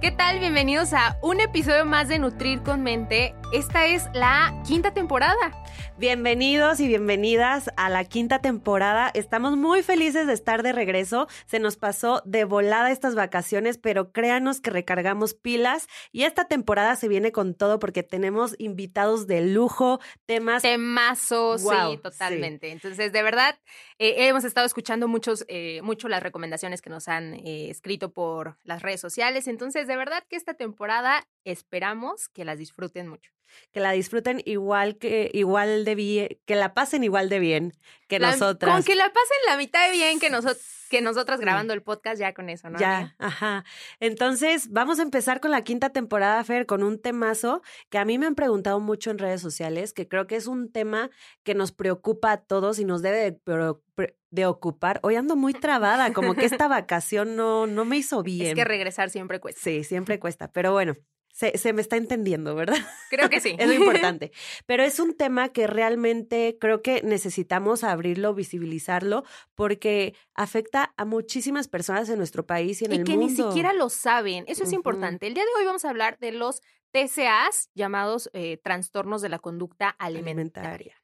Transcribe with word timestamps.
¿Qué 0.00 0.10
tal? 0.10 0.38
Bienvenidos 0.38 0.94
a 0.94 1.18
un 1.20 1.40
episodio 1.40 1.84
más 1.84 2.08
de 2.08 2.18
Nutrir 2.18 2.62
con 2.62 2.82
Mente. 2.82 3.34
Esta 3.52 3.86
es 3.86 4.04
la 4.14 4.62
quinta 4.64 4.94
temporada. 4.94 5.50
Bienvenidos 5.98 6.78
y 6.78 6.86
bienvenidas 6.86 7.68
a 7.76 7.90
la 7.90 8.04
quinta 8.04 8.40
temporada. 8.40 9.10
Estamos 9.12 9.56
muy 9.56 9.82
felices 9.82 10.28
de 10.28 10.34
estar 10.34 10.62
de 10.62 10.72
regreso. 10.72 11.26
Se 11.46 11.58
nos 11.58 11.76
pasó 11.76 12.22
de 12.24 12.44
volada 12.44 12.92
estas 12.92 13.16
vacaciones, 13.16 13.76
pero 13.76 14.12
créanos 14.12 14.60
que 14.60 14.70
recargamos 14.70 15.34
pilas 15.34 15.88
y 16.12 16.22
esta 16.22 16.46
temporada 16.46 16.94
se 16.94 17.08
viene 17.08 17.32
con 17.32 17.54
todo 17.54 17.80
porque 17.80 18.04
tenemos 18.04 18.54
invitados 18.58 19.26
de 19.26 19.40
lujo, 19.40 19.98
temas. 20.26 20.62
Temazos, 20.62 21.62
sí, 21.62 21.98
totalmente. 22.00 22.70
Entonces, 22.70 23.10
de 23.10 23.22
verdad, 23.24 23.58
eh, 23.98 24.28
hemos 24.28 24.44
estado 24.44 24.66
escuchando 24.66 25.08
muchos, 25.08 25.44
eh, 25.48 25.82
mucho 25.82 26.08
las 26.08 26.22
recomendaciones 26.22 26.80
que 26.80 26.88
nos 26.88 27.08
han 27.08 27.34
eh, 27.34 27.68
escrito 27.68 28.12
por 28.12 28.58
las 28.62 28.80
redes 28.82 29.00
sociales. 29.00 29.48
Entonces, 29.48 29.88
de 29.88 29.96
verdad 29.96 30.22
que 30.28 30.36
esta 30.36 30.54
temporada 30.54 31.26
esperamos 31.44 32.28
que 32.28 32.44
las 32.44 32.58
disfruten 32.58 33.08
mucho 33.08 33.32
que 33.72 33.80
la 33.80 33.92
disfruten 33.92 34.42
igual 34.44 34.96
que 34.96 35.30
igual 35.32 35.84
de 35.84 35.94
bien, 35.94 36.28
que 36.46 36.54
la 36.54 36.74
pasen 36.74 37.04
igual 37.04 37.28
de 37.28 37.38
bien 37.38 37.72
que 38.08 38.18
nosotras. 38.18 38.74
Con 38.74 38.84
que 38.84 38.94
la 38.94 39.06
pasen 39.06 39.36
la 39.48 39.56
mitad 39.56 39.86
de 39.86 39.92
bien 39.92 40.20
que 40.20 40.30
nosotros 40.30 40.64
que 40.90 41.00
nosotras 41.00 41.38
grabando 41.38 41.72
el 41.72 41.82
podcast 41.82 42.18
ya 42.18 42.34
con 42.34 42.48
eso, 42.50 42.68
¿no? 42.68 42.76
Ya, 42.76 43.14
ajá. 43.18 43.64
Entonces, 44.00 44.70
vamos 44.72 44.98
a 44.98 45.02
empezar 45.02 45.40
con 45.40 45.52
la 45.52 45.62
quinta 45.62 45.90
temporada, 45.90 46.42
Fer, 46.42 46.66
con 46.66 46.82
un 46.82 47.00
temazo 47.00 47.62
que 47.90 47.98
a 47.98 48.04
mí 48.04 48.18
me 48.18 48.26
han 48.26 48.34
preguntado 48.34 48.80
mucho 48.80 49.12
en 49.12 49.18
redes 49.18 49.40
sociales, 49.40 49.92
que 49.92 50.08
creo 50.08 50.26
que 50.26 50.34
es 50.34 50.48
un 50.48 50.72
tema 50.72 51.08
que 51.44 51.54
nos 51.54 51.70
preocupa 51.70 52.32
a 52.32 52.36
todos 52.38 52.80
y 52.80 52.84
nos 52.84 53.02
debe 53.02 53.38
de, 53.46 54.10
de 54.30 54.46
ocupar. 54.46 54.98
Hoy 55.04 55.14
ando 55.14 55.36
muy 55.36 55.54
trabada, 55.54 56.12
como 56.12 56.34
que 56.34 56.46
esta 56.46 56.66
vacación 56.68 57.36
no, 57.36 57.68
no 57.68 57.84
me 57.84 57.96
hizo 57.96 58.24
bien. 58.24 58.48
Es 58.48 58.54
que 58.56 58.64
regresar 58.64 59.10
siempre 59.10 59.38
cuesta. 59.38 59.60
Sí, 59.62 59.84
siempre 59.84 60.18
cuesta. 60.18 60.50
Pero 60.50 60.72
bueno, 60.72 60.96
se, 61.32 61.72
me 61.72 61.80
está 61.80 61.96
entendiendo, 61.96 62.54
¿verdad? 62.54 62.76
Creo 63.10 63.30
que 63.30 63.40
sí. 63.40 63.56
es 63.58 63.66
lo 63.66 63.74
importante. 63.74 64.32
Pero 64.66 64.82
es 64.82 65.00
un 65.00 65.16
tema 65.16 65.48
que 65.50 65.66
realmente 65.66 66.56
creo 66.60 66.82
que 66.82 67.02
necesitamos 67.02 67.84
abrirlo, 67.84 68.34
visibilizarlo, 68.34 69.24
porque 69.54 70.14
afecta 70.34 70.92
a 70.96 71.04
muchísimas 71.04 71.68
personas 71.68 72.08
en 72.08 72.18
nuestro 72.18 72.46
país 72.46 72.82
y 72.82 72.84
en 72.86 72.92
el 72.92 72.98
mundo. 72.98 73.12
Y 73.12 73.14
que 73.14 73.20
ni 73.20 73.30
siquiera 73.30 73.72
lo 73.72 73.88
saben. 73.88 74.44
Eso 74.48 74.64
es 74.64 74.72
importante. 74.72 75.26
El 75.26 75.34
día 75.34 75.44
de 75.44 75.50
hoy 75.58 75.64
vamos 75.64 75.84
a 75.84 75.90
hablar 75.90 76.18
de 76.18 76.32
los 76.32 76.62
TCAs, 76.92 77.70
llamados 77.74 78.30
eh, 78.32 78.58
trastornos 78.62 79.22
de 79.22 79.28
la 79.28 79.38
conducta 79.38 79.88
alimentaria. 79.88 81.00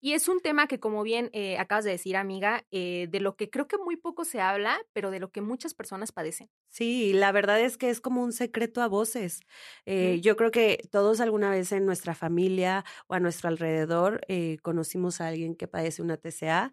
Y 0.00 0.12
es 0.12 0.28
un 0.28 0.40
tema 0.40 0.68
que, 0.68 0.78
como 0.78 1.02
bien 1.02 1.30
eh, 1.32 1.58
acabas 1.58 1.84
de 1.84 1.90
decir, 1.90 2.16
amiga, 2.16 2.64
eh, 2.70 3.08
de 3.10 3.20
lo 3.20 3.36
que 3.36 3.50
creo 3.50 3.66
que 3.66 3.78
muy 3.78 3.96
poco 3.96 4.24
se 4.24 4.40
habla, 4.40 4.78
pero 4.92 5.10
de 5.10 5.18
lo 5.18 5.30
que 5.30 5.40
muchas 5.40 5.74
personas 5.74 6.12
padecen. 6.12 6.48
Sí, 6.68 7.12
la 7.12 7.32
verdad 7.32 7.60
es 7.60 7.76
que 7.76 7.90
es 7.90 8.00
como 8.00 8.22
un 8.22 8.32
secreto 8.32 8.80
a 8.80 8.88
voces. 8.88 9.40
Eh, 9.86 10.20
yo 10.22 10.36
creo 10.36 10.50
que 10.50 10.88
todos 10.90 11.20
alguna 11.20 11.50
vez 11.50 11.72
en 11.72 11.84
nuestra 11.86 12.14
familia 12.14 12.84
o 13.08 13.14
a 13.14 13.20
nuestro 13.20 13.48
alrededor 13.48 14.20
conocimos 14.62 15.20
a 15.20 15.28
alguien 15.28 15.56
que 15.56 15.66
padece 15.66 16.02
una 16.02 16.16
TCA 16.16 16.72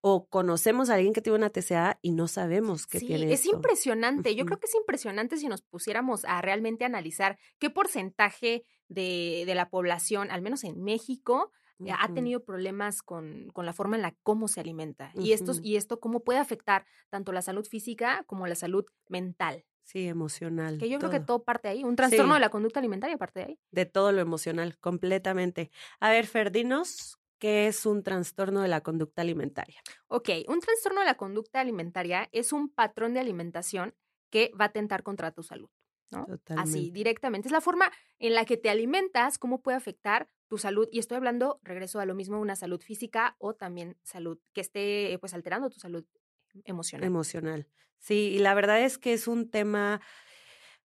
o 0.00 0.28
conocemos 0.28 0.90
a 0.90 0.94
alguien 0.94 1.12
que 1.12 1.22
tiene 1.22 1.38
una 1.38 1.50
TCA 1.50 1.98
y 2.02 2.12
no 2.12 2.28
sabemos 2.28 2.86
que 2.86 3.00
tiene. 3.00 3.32
Es 3.32 3.46
impresionante. 3.46 4.34
Yo 4.34 4.44
creo 4.44 4.60
que 4.60 4.66
es 4.66 4.74
impresionante 4.74 5.36
si 5.36 5.48
nos 5.48 5.62
pusiéramos 5.62 6.24
a 6.24 6.42
realmente 6.42 6.84
analizar 6.84 7.38
qué 7.58 7.70
porcentaje 7.70 8.64
de, 8.88 9.44
de 9.46 9.54
la 9.54 9.68
población, 9.68 10.30
al 10.30 10.42
menos 10.42 10.62
en 10.62 10.82
México, 10.82 11.50
ha 11.98 12.14
tenido 12.14 12.44
problemas 12.44 13.02
con, 13.02 13.50
con, 13.52 13.66
la 13.66 13.72
forma 13.72 13.96
en 13.96 14.02
la 14.02 14.14
cómo 14.22 14.48
se 14.48 14.60
alimenta 14.60 15.10
y, 15.14 15.32
estos, 15.32 15.60
y 15.62 15.76
esto 15.76 16.00
cómo 16.00 16.20
puede 16.20 16.38
afectar 16.38 16.86
tanto 17.10 17.32
la 17.32 17.42
salud 17.42 17.66
física 17.66 18.24
como 18.26 18.46
la 18.46 18.54
salud 18.54 18.84
mental. 19.08 19.64
Sí, 19.82 20.08
emocional. 20.08 20.78
Que 20.78 20.88
yo 20.88 20.98
creo 20.98 21.12
que 21.12 21.20
todo 21.20 21.44
parte 21.44 21.68
ahí. 21.68 21.84
Un 21.84 21.94
trastorno 21.94 22.34
de 22.34 22.40
la 22.40 22.48
conducta 22.48 22.80
alimentaria 22.80 23.16
parte 23.18 23.40
de 23.40 23.46
ahí. 23.46 23.60
De 23.70 23.86
todo 23.86 24.10
lo 24.10 24.20
emocional, 24.20 24.76
completamente. 24.78 25.70
A 26.00 26.10
ver, 26.10 26.26
Ferdinos, 26.26 27.18
¿qué 27.38 27.68
es 27.68 27.86
un 27.86 28.02
trastorno 28.02 28.62
de 28.62 28.68
la 28.68 28.80
conducta 28.80 29.22
alimentaria? 29.22 29.80
Ok, 30.08 30.30
un 30.48 30.58
trastorno 30.58 31.00
de 31.00 31.06
la 31.06 31.16
conducta 31.16 31.60
alimentaria 31.60 32.28
es 32.32 32.52
un 32.52 32.68
patrón 32.68 33.14
de 33.14 33.20
alimentación 33.20 33.94
que 34.30 34.50
va 34.60 34.64
a 34.64 34.68
atentar 34.68 35.04
contra 35.04 35.30
tu 35.30 35.44
salud. 35.44 35.70
¿no? 36.10 36.26
Así, 36.56 36.90
directamente. 36.90 37.46
Es 37.46 37.52
la 37.52 37.60
forma 37.60 37.90
en 38.18 38.34
la 38.34 38.44
que 38.44 38.56
te 38.56 38.70
alimentas, 38.70 39.38
cómo 39.38 39.62
puede 39.62 39.76
afectar 39.76 40.28
tu 40.48 40.58
salud. 40.58 40.88
Y 40.92 40.98
estoy 40.98 41.16
hablando, 41.16 41.60
regreso 41.62 42.00
a 42.00 42.06
lo 42.06 42.14
mismo, 42.14 42.40
una 42.40 42.56
salud 42.56 42.80
física 42.80 43.36
o 43.38 43.54
también 43.54 43.96
salud 44.02 44.38
que 44.52 44.60
esté 44.60 45.16
pues 45.20 45.34
alterando 45.34 45.70
tu 45.70 45.80
salud 45.80 46.04
emocional. 46.64 47.06
Emocional. 47.06 47.68
Sí, 47.98 48.32
y 48.34 48.38
la 48.38 48.54
verdad 48.54 48.82
es 48.82 48.98
que 48.98 49.12
es 49.12 49.26
un 49.28 49.50
tema, 49.50 50.00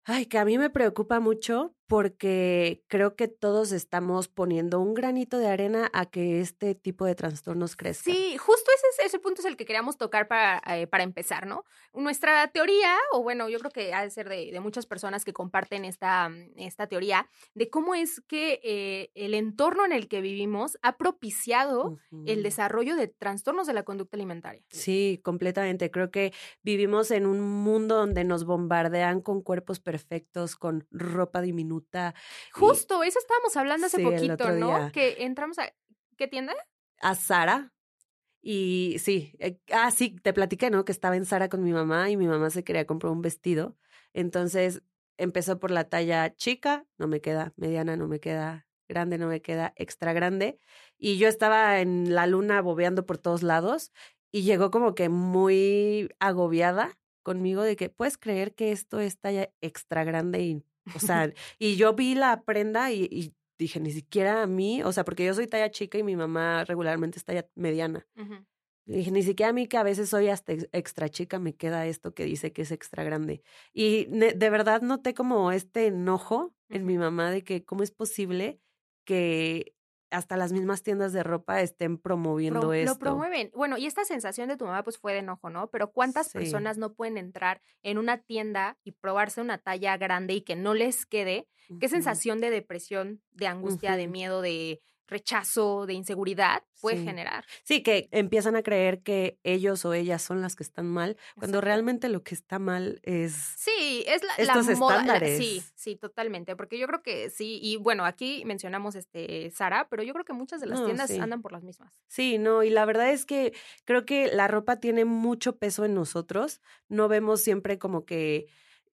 ay, 0.04 0.26
que 0.26 0.38
a 0.38 0.44
mí 0.44 0.58
me 0.58 0.70
preocupa 0.70 1.20
mucho 1.20 1.74
porque 1.92 2.82
creo 2.88 3.16
que 3.16 3.28
todos 3.28 3.70
estamos 3.70 4.26
poniendo 4.26 4.80
un 4.80 4.94
granito 4.94 5.36
de 5.36 5.48
arena 5.48 5.90
a 5.92 6.06
que 6.06 6.40
este 6.40 6.74
tipo 6.74 7.04
de 7.04 7.14
trastornos 7.14 7.76
crezcan. 7.76 8.14
Sí, 8.14 8.38
justo 8.38 8.70
ese, 8.74 9.06
ese 9.08 9.18
punto 9.18 9.42
es 9.42 9.46
el 9.46 9.58
que 9.58 9.66
queríamos 9.66 9.98
tocar 9.98 10.26
para, 10.26 10.62
eh, 10.74 10.86
para 10.86 11.04
empezar, 11.04 11.46
¿no? 11.46 11.66
Nuestra 11.92 12.48
teoría, 12.48 12.96
o 13.12 13.22
bueno, 13.22 13.50
yo 13.50 13.58
creo 13.58 13.70
que 13.70 13.92
ha 13.92 14.02
de 14.02 14.08
ser 14.08 14.30
de, 14.30 14.58
muchas 14.60 14.86
personas 14.86 15.22
que 15.26 15.34
comparten 15.34 15.84
esta, 15.84 16.30
mm, 16.30 16.52
esta 16.56 16.86
teoría, 16.86 17.28
de 17.52 17.68
cómo 17.68 17.94
es 17.94 18.22
que 18.22 18.60
eh, 18.64 19.10
el 19.14 19.34
entorno 19.34 19.84
en 19.84 19.92
el 19.92 20.08
que 20.08 20.22
vivimos 20.22 20.78
ha 20.80 20.96
propiciado 20.96 21.98
el 22.24 22.42
desarrollo 22.42 22.96
de 22.96 23.08
trastornos 23.08 23.66
de 23.66 23.74
la 23.74 23.82
conducta 23.82 24.16
alimentaria. 24.16 24.62
Sí, 24.68 25.20
completamente. 25.22 25.90
Creo 25.90 26.10
que 26.10 26.32
vivimos 26.62 27.10
en 27.10 27.26
un 27.26 27.42
mundo 27.42 27.96
donde 27.96 28.24
nos 28.24 28.44
bombardean 28.46 29.20
con 29.20 29.42
cuerpos 29.42 29.78
perfectos, 29.78 30.56
con 30.56 30.86
ropa 30.90 31.42
diminuta 31.42 31.81
Justo, 32.52 33.02
eso 33.02 33.18
estábamos 33.18 33.56
hablando 33.56 33.86
hace 33.86 34.02
poquito, 34.02 34.50
¿no? 34.52 34.90
Que 34.92 35.24
entramos 35.24 35.58
a... 35.58 35.72
¿Qué 36.16 36.28
tienda? 36.28 36.54
A 37.00 37.14
Sara. 37.14 37.72
Y 38.42 38.96
sí, 38.98 39.34
eh, 39.38 39.58
ah, 39.72 39.90
sí, 39.92 40.16
te 40.22 40.32
platiqué, 40.32 40.68
¿no? 40.68 40.84
Que 40.84 40.92
estaba 40.92 41.16
en 41.16 41.24
Sara 41.24 41.48
con 41.48 41.62
mi 41.62 41.72
mamá 41.72 42.10
y 42.10 42.16
mi 42.16 42.26
mamá 42.26 42.50
se 42.50 42.64
quería 42.64 42.86
comprar 42.86 43.12
un 43.12 43.22
vestido. 43.22 43.76
Entonces 44.12 44.82
empezó 45.16 45.60
por 45.60 45.70
la 45.70 45.88
talla 45.88 46.34
chica, 46.34 46.84
no 46.98 47.06
me 47.06 47.20
queda, 47.20 47.52
mediana 47.56 47.96
no 47.96 48.08
me 48.08 48.18
queda, 48.18 48.66
grande 48.88 49.18
no 49.18 49.28
me 49.28 49.40
queda, 49.40 49.72
extra 49.76 50.12
grande. 50.12 50.58
Y 50.98 51.18
yo 51.18 51.28
estaba 51.28 51.80
en 51.80 52.14
la 52.14 52.26
luna 52.26 52.60
bobeando 52.60 53.06
por 53.06 53.18
todos 53.18 53.42
lados 53.42 53.92
y 54.32 54.42
llegó 54.42 54.70
como 54.70 54.94
que 54.94 55.08
muy 55.08 56.08
agobiada 56.18 56.98
conmigo 57.22 57.62
de 57.62 57.76
que 57.76 57.88
puedes 57.88 58.18
creer 58.18 58.54
que 58.54 58.72
esto 58.72 58.98
es 58.98 59.18
talla 59.20 59.50
extra 59.60 60.02
grande 60.04 60.40
y 60.42 60.64
o 60.94 60.98
sea, 60.98 61.32
y 61.58 61.76
yo 61.76 61.94
vi 61.94 62.14
la 62.14 62.42
prenda 62.42 62.92
y, 62.92 63.34
dije, 63.58 63.80
ni 63.80 63.92
siquiera 63.92 64.42
a 64.42 64.46
mí, 64.46 64.82
o 64.82 64.92
sea, 64.92 65.04
porque 65.04 65.24
yo 65.24 65.34
soy 65.34 65.46
talla 65.46 65.70
chica 65.70 65.98
y 65.98 66.02
mi 66.02 66.16
mamá 66.16 66.64
regularmente 66.64 67.18
es 67.18 67.24
talla 67.24 67.46
mediana. 67.54 68.06
Dije, 68.84 69.12
ni 69.12 69.22
siquiera 69.22 69.50
a 69.50 69.52
mí 69.52 69.68
que 69.68 69.76
a 69.76 69.84
veces 69.84 70.08
soy 70.08 70.28
hasta 70.28 70.52
extra 70.52 71.08
chica 71.08 71.38
me 71.38 71.54
queda 71.54 71.86
esto 71.86 72.14
que 72.14 72.24
dice 72.24 72.52
que 72.52 72.62
es 72.62 72.72
extra 72.72 73.04
grande. 73.04 73.42
Y 73.72 74.06
de 74.06 74.50
verdad 74.50 74.82
noté 74.82 75.14
como 75.14 75.52
este 75.52 75.86
enojo 75.86 76.52
en 76.68 76.84
mi 76.84 76.98
mamá 76.98 77.30
de 77.30 77.44
que 77.44 77.64
cómo 77.64 77.84
es 77.84 77.92
posible 77.92 78.60
que 79.04 79.74
hasta 80.12 80.36
las 80.36 80.52
mismas 80.52 80.82
tiendas 80.82 81.12
de 81.12 81.22
ropa 81.22 81.60
estén 81.60 81.98
promoviendo 81.98 82.72
esto. 82.72 82.92
Lo 82.92 82.98
promueven. 82.98 83.50
Bueno, 83.54 83.78
y 83.78 83.86
esta 83.86 84.04
sensación 84.04 84.48
de 84.48 84.56
tu 84.56 84.66
mamá 84.66 84.84
pues 84.84 84.98
fue 84.98 85.12
de 85.12 85.20
enojo, 85.20 85.50
¿no? 85.50 85.70
Pero 85.70 85.92
¿cuántas 85.92 86.30
personas 86.30 86.78
no 86.78 86.94
pueden 86.94 87.18
entrar 87.18 87.60
en 87.82 87.98
una 87.98 88.18
tienda 88.18 88.78
y 88.84 88.92
probarse 88.92 89.40
una 89.40 89.58
talla 89.58 89.96
grande 89.96 90.34
y 90.34 90.42
que 90.42 90.56
no 90.56 90.74
les 90.74 91.06
quede? 91.06 91.48
¿Qué 91.80 91.88
sensación 91.88 92.40
de 92.40 92.50
depresión, 92.50 93.22
de 93.30 93.46
angustia, 93.46 93.96
de 93.96 94.06
miedo, 94.06 94.42
de 94.42 94.82
rechazo, 95.06 95.86
de 95.86 95.94
inseguridad 95.94 96.62
puede 96.80 97.02
generar. 97.02 97.44
Sí, 97.62 97.82
que 97.82 98.08
empiezan 98.10 98.56
a 98.56 98.62
creer 98.62 99.02
que 99.02 99.38
ellos 99.44 99.84
o 99.84 99.94
ellas 99.94 100.20
son 100.20 100.42
las 100.42 100.56
que 100.56 100.64
están 100.64 100.86
mal, 100.86 101.16
cuando 101.36 101.60
realmente 101.60 102.08
lo 102.08 102.24
que 102.24 102.34
está 102.34 102.58
mal 102.58 103.00
es 103.04 103.32
Sí, 103.56 104.04
es 104.06 104.22
la, 104.24 104.34
estos 104.36 104.68
estándares. 104.68 105.38
sí, 105.38 105.62
sí, 105.76 105.96
totalmente, 105.96 106.56
porque 106.56 106.78
yo 106.78 106.86
creo 106.88 107.02
que 107.02 107.30
sí 107.30 107.60
y 107.62 107.76
bueno, 107.76 108.04
aquí 108.04 108.44
mencionamos 108.44 108.96
este 108.96 109.50
Sara, 109.50 109.88
pero 109.88 110.02
yo 110.02 110.12
creo 110.12 110.24
que 110.24 110.32
muchas 110.32 110.60
de 110.60 110.66
las 110.66 110.84
tiendas 110.84 111.10
andan 111.12 111.40
por 111.40 111.52
las 111.52 111.62
mismas. 111.62 112.00
Sí, 112.08 112.38
no, 112.38 112.62
y 112.62 112.70
la 112.70 112.84
verdad 112.84 113.10
es 113.10 113.24
que 113.26 113.52
creo 113.84 114.04
que 114.04 114.28
la 114.32 114.48
ropa 114.48 114.80
tiene 114.80 115.04
mucho 115.04 115.58
peso 115.58 115.84
en 115.84 115.94
nosotros, 115.94 116.60
no 116.88 117.08
vemos 117.08 117.42
siempre 117.42 117.78
como 117.78 118.04
que 118.04 118.46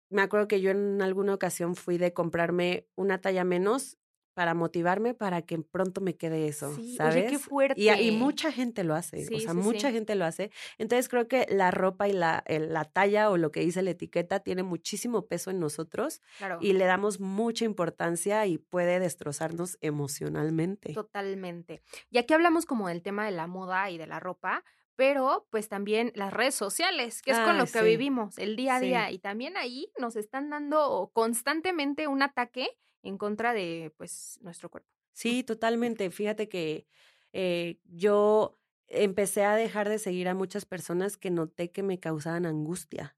me 0.09 0.21
acuerdo 0.23 0.47
que 0.47 0.61
yo 0.61 0.71
en 0.71 1.01
alguna 1.01 1.35
ocasión 1.35 1.75
fui 1.75 1.97
de 1.97 2.13
comprarme 2.13 2.87
una 2.95 3.21
talla 3.21 3.43
menos 3.43 3.98
para 4.39 4.53
motivarme 4.53 5.13
para 5.13 5.41
que 5.41 5.59
pronto 5.59 5.99
me 5.99 6.15
quede 6.15 6.47
eso, 6.47 6.73
¿sabes? 6.95 7.29
qué 7.29 7.37
fuerte. 7.37 7.77
Y, 7.77 8.11
mucha 8.11 8.53
gente 8.53 8.85
lo 8.85 8.95
hace, 8.95 9.27
o 9.35 9.39
sea, 9.41 9.53
mucha 9.53 9.91
gente 9.91 10.15
lo 10.15 10.23
hace. 10.23 10.49
Entonces 10.77 11.09
creo 11.09 11.27
que 11.27 11.45
la 11.49 11.71
ropa 11.71 12.07
y 12.07 12.13
la, 12.13 12.45
la 12.47 12.85
talla 12.85 13.31
o 13.31 13.35
lo 13.35 13.51
que 13.51 13.59
dice 13.59 13.81
la 13.81 13.89
etiqueta 13.89 14.39
tiene 14.39 14.63
muchísimo 14.63 15.27
peso 15.27 15.51
en 15.51 15.59
nosotros 15.59 16.21
y 16.61 16.71
le 16.71 16.85
damos 16.85 17.19
mucha 17.19 17.65
importancia 17.65 18.45
y 18.45 18.59
puede 18.59 19.01
destrozarnos 19.01 19.77
emocionalmente. 19.81 20.93
Totalmente. 20.93 21.81
Y 22.09 22.17
aquí 22.17 22.33
hablamos 22.33 22.65
como 22.65 22.87
del 22.87 23.01
tema 23.01 23.25
de 23.25 23.31
la 23.31 23.45
moda 23.45 23.89
y 23.89 23.97
de 23.97 24.07
la 24.07 24.21
ropa, 24.21 24.63
pero 24.95 25.47
pues 25.49 25.67
también 25.67 26.13
las 26.15 26.31
redes 26.31 26.55
sociales, 26.55 27.21
que 27.21 27.31
es 27.31 27.39
con 27.39 27.57
lo 27.57 27.65
que 27.65 27.81
vivimos 27.81 28.37
el 28.37 28.55
día 28.55 28.77
a 28.77 28.79
día. 28.79 29.11
Y 29.11 29.19
también 29.19 29.57
ahí 29.57 29.91
nos 29.99 30.15
están 30.15 30.49
dando 30.49 31.11
constantemente 31.13 32.07
un 32.07 32.21
ataque 32.21 32.69
en 33.03 33.17
contra 33.17 33.53
de 33.53 33.93
pues 33.97 34.39
nuestro 34.41 34.69
cuerpo. 34.69 34.89
Sí, 35.13 35.43
totalmente. 35.43 36.09
Fíjate 36.11 36.47
que 36.49 36.87
eh, 37.33 37.79
yo 37.85 38.59
empecé 38.87 39.43
a 39.43 39.55
dejar 39.55 39.89
de 39.89 39.99
seguir 39.99 40.27
a 40.29 40.33
muchas 40.35 40.65
personas 40.65 41.17
que 41.17 41.29
noté 41.29 41.71
que 41.71 41.83
me 41.83 41.99
causaban 41.99 42.45
angustia, 42.45 43.17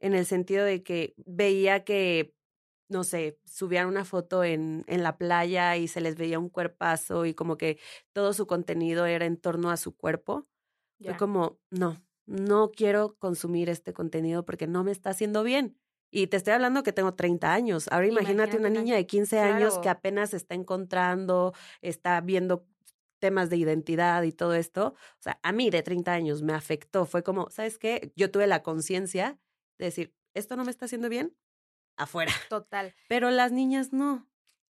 en 0.00 0.14
el 0.14 0.26
sentido 0.26 0.64
de 0.64 0.82
que 0.82 1.14
veía 1.18 1.84
que, 1.84 2.34
no 2.88 3.04
sé, 3.04 3.40
subían 3.46 3.88
una 3.88 4.04
foto 4.04 4.44
en, 4.44 4.84
en 4.88 5.02
la 5.02 5.18
playa 5.18 5.76
y 5.76 5.88
se 5.88 6.00
les 6.00 6.16
veía 6.16 6.38
un 6.38 6.50
cuerpazo 6.50 7.26
y 7.26 7.34
como 7.34 7.56
que 7.58 7.78
todo 8.12 8.32
su 8.34 8.46
contenido 8.46 9.06
era 9.06 9.26
en 9.26 9.36
torno 9.38 9.70
a 9.70 9.76
su 9.76 9.96
cuerpo. 9.96 10.48
Fue 11.04 11.16
como, 11.16 11.60
no, 11.70 11.98
no 12.26 12.70
quiero 12.72 13.16
consumir 13.18 13.70
este 13.70 13.92
contenido 13.94 14.44
porque 14.46 14.66
no 14.66 14.84
me 14.84 14.92
está 14.92 15.10
haciendo 15.10 15.42
bien. 15.44 15.78
Y 16.10 16.26
te 16.26 16.36
estoy 16.36 16.54
hablando 16.54 16.82
que 16.82 16.92
tengo 16.92 17.14
30 17.14 17.52
años. 17.52 17.88
Ahora 17.90 18.06
imagínate, 18.06 18.56
una 18.56 18.68
niña 18.68 18.96
de 18.96 19.06
15 19.06 19.38
años 19.38 19.78
que 19.78 19.88
apenas 19.88 20.34
está 20.34 20.54
encontrando, 20.54 21.54
está 21.82 22.20
viendo 22.20 22.66
temas 23.20 23.50
de 23.50 23.58
identidad 23.58 24.22
y 24.24 24.32
todo 24.32 24.54
esto. 24.54 24.94
O 24.96 25.22
sea, 25.22 25.38
a 25.42 25.52
mí 25.52 25.70
de 25.70 25.82
30 25.82 26.12
años 26.12 26.42
me 26.42 26.52
afectó. 26.52 27.04
Fue 27.06 27.22
como, 27.22 27.48
¿sabes 27.50 27.78
qué? 27.78 28.12
Yo 28.16 28.30
tuve 28.30 28.46
la 28.48 28.62
conciencia 28.62 29.38
de 29.78 29.84
decir, 29.86 30.14
esto 30.34 30.56
no 30.56 30.64
me 30.64 30.70
está 30.70 30.86
haciendo 30.86 31.08
bien, 31.08 31.36
afuera. 31.96 32.32
Total. 32.48 32.94
Pero 33.08 33.30
las 33.30 33.52
niñas 33.52 33.92
no. 33.92 34.26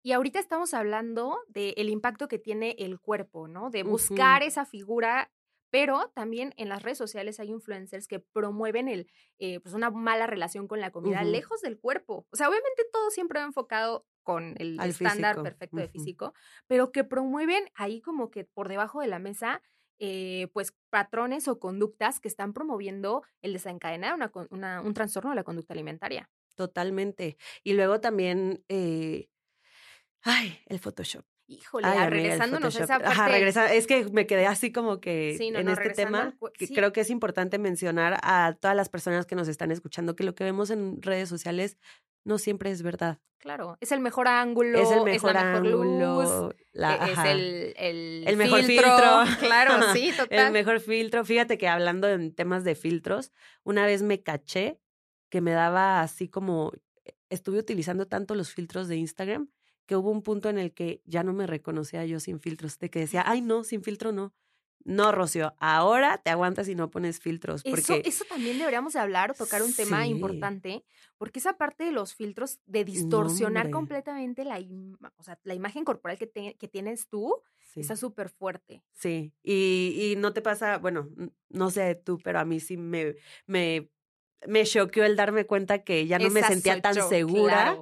Y 0.02 0.12
ahorita 0.12 0.38
estamos 0.38 0.72
hablando 0.72 1.38
del 1.48 1.90
impacto 1.90 2.26
que 2.26 2.38
tiene 2.38 2.74
el 2.78 2.98
cuerpo, 2.98 3.48
¿no? 3.48 3.70
De 3.70 3.82
buscar 3.82 4.42
esa 4.42 4.64
figura 4.64 5.30
pero 5.70 6.10
también 6.14 6.52
en 6.56 6.68
las 6.68 6.82
redes 6.82 6.98
sociales 6.98 7.40
hay 7.40 7.50
influencers 7.50 8.06
que 8.06 8.18
promueven 8.18 8.88
el, 8.88 9.10
eh, 9.38 9.60
pues 9.60 9.74
una 9.74 9.90
mala 9.90 10.26
relación 10.26 10.68
con 10.68 10.80
la 10.80 10.90
comida 10.90 11.22
lejos 11.24 11.60
del 11.62 11.78
cuerpo. 11.78 12.26
O 12.30 12.36
sea, 12.36 12.48
obviamente 12.48 12.84
todo 12.92 13.10
siempre 13.10 13.40
va 13.40 13.46
enfocado 13.46 14.06
con 14.22 14.54
el 14.58 14.78
estándar 14.80 15.42
perfecto 15.42 15.78
de 15.78 15.88
físico, 15.88 16.34
pero 16.66 16.92
que 16.92 17.04
promueven 17.04 17.64
ahí 17.74 18.00
como 18.00 18.30
que 18.30 18.44
por 18.44 18.68
debajo 18.68 19.00
de 19.00 19.08
la 19.08 19.18
mesa, 19.18 19.62
eh, 19.98 20.48
pues 20.52 20.74
patrones 20.90 21.48
o 21.48 21.58
conductas 21.58 22.20
que 22.20 22.28
están 22.28 22.52
promoviendo 22.52 23.22
el 23.42 23.52
desencadenar 23.52 24.14
una, 24.50 24.80
un 24.82 24.94
trastorno 24.94 25.30
de 25.30 25.36
la 25.36 25.44
conducta 25.44 25.74
alimentaria. 25.74 26.30
Totalmente. 26.54 27.36
Y 27.64 27.72
luego 27.72 28.00
también, 28.00 28.64
eh, 28.68 29.28
ay, 30.22 30.58
el 30.66 30.78
Photoshop. 30.78 31.24
Híjole, 31.50 31.88
ah, 31.88 32.08
regresándonos 32.08 32.76
a 32.76 32.84
esa 32.84 32.98
parte. 33.00 33.08
Ajá, 33.08 33.26
regresa, 33.26 33.74
es 33.74 33.88
que 33.88 34.04
me 34.04 34.28
quedé 34.28 34.46
así 34.46 34.70
como 34.70 35.00
que 35.00 35.36
en 35.36 35.68
este 35.68 35.90
tema, 35.90 36.36
que 36.54 36.68
creo 36.68 36.92
que 36.92 37.00
es 37.00 37.10
importante 37.10 37.58
mencionar 37.58 38.20
a 38.22 38.56
todas 38.60 38.76
las 38.76 38.88
personas 38.88 39.26
que 39.26 39.34
nos 39.34 39.48
están 39.48 39.72
escuchando 39.72 40.14
que 40.14 40.22
lo 40.22 40.36
que 40.36 40.44
vemos 40.44 40.70
en 40.70 41.02
redes 41.02 41.28
sociales 41.28 41.76
no 42.24 42.38
siempre 42.38 42.70
es 42.70 42.82
verdad. 42.82 43.18
Claro, 43.38 43.76
es 43.80 43.90
el 43.90 43.98
mejor 43.98 44.28
ángulo, 44.28 44.78
es 44.78 44.92
el 44.92 45.02
mejor, 45.02 45.36
ángulo, 45.36 46.52
e, 46.52 47.10
es 47.10 47.18
el, 47.18 47.74
el, 47.76 48.24
el 48.28 48.36
mejor 48.36 48.62
filtro. 48.62 49.24
Claro, 49.40 49.72
sí, 49.92 50.12
total. 50.16 50.46
el 50.46 50.52
mejor 50.52 50.78
filtro. 50.78 51.24
Fíjate 51.24 51.58
que 51.58 51.66
hablando 51.66 52.08
en 52.08 52.32
temas 52.32 52.62
de 52.62 52.76
filtros, 52.76 53.32
una 53.64 53.86
vez 53.86 54.02
me 54.02 54.22
caché 54.22 54.78
que 55.30 55.40
me 55.40 55.50
daba 55.50 56.00
así 56.00 56.28
como 56.28 56.70
eh, 57.04 57.14
estuve 57.28 57.58
utilizando 57.58 58.06
tanto 58.06 58.36
los 58.36 58.52
filtros 58.52 58.86
de 58.86 58.96
Instagram 58.98 59.48
que 59.90 59.96
hubo 59.96 60.12
un 60.12 60.22
punto 60.22 60.48
en 60.48 60.56
el 60.56 60.72
que 60.72 61.02
ya 61.04 61.24
no 61.24 61.32
me 61.32 61.48
reconocía 61.48 62.06
yo 62.06 62.20
sin 62.20 62.38
filtros, 62.38 62.78
de 62.78 62.90
que 62.90 63.00
decía, 63.00 63.24
ay, 63.26 63.40
no, 63.40 63.64
sin 63.64 63.82
filtro 63.82 64.12
no. 64.12 64.32
No, 64.84 65.10
Rocío, 65.10 65.52
ahora 65.58 66.18
te 66.18 66.30
aguantas 66.30 66.68
y 66.68 66.76
no 66.76 66.92
pones 66.92 67.18
filtros. 67.18 67.64
Porque... 67.64 67.80
Eso, 67.80 67.94
eso 68.04 68.24
también 68.28 68.56
deberíamos 68.56 68.92
de 68.92 69.00
hablar 69.00 69.32
o 69.32 69.34
tocar 69.34 69.64
un 69.64 69.74
tema 69.74 70.06
importante, 70.06 70.84
porque 71.18 71.40
esa 71.40 71.58
parte 71.58 71.82
de 71.82 71.90
los 71.90 72.14
filtros 72.14 72.60
de 72.66 72.84
distorsionar 72.84 73.70
completamente 73.70 74.44
la, 74.44 74.60
o 75.16 75.24
sea, 75.24 75.40
la 75.42 75.54
imagen 75.54 75.84
corporal 75.84 76.16
que, 76.18 76.54
que 76.56 76.68
tienes 76.68 77.08
tú, 77.08 77.42
está 77.74 77.96
súper 77.96 78.28
fuerte. 78.28 78.84
Sí, 78.92 79.32
y, 79.42 80.12
y, 80.12 80.14
no 80.14 80.32
te 80.32 80.40
pasa, 80.40 80.78
bueno, 80.78 81.08
no 81.48 81.70
sé 81.70 81.96
tú, 81.96 82.20
pero 82.22 82.38
a 82.38 82.44
mí 82.44 82.60
sí 82.60 82.76
me, 82.76 83.16
me, 83.46 83.90
me 84.46 84.62
choqueó 84.62 85.02
el 85.02 85.16
darme 85.16 85.46
cuenta 85.46 85.82
que 85.82 86.06
ya 86.06 86.20
no 86.20 86.30
me 86.30 86.44
sentía 86.44 86.80
tan 86.80 86.94
segura 87.08 87.76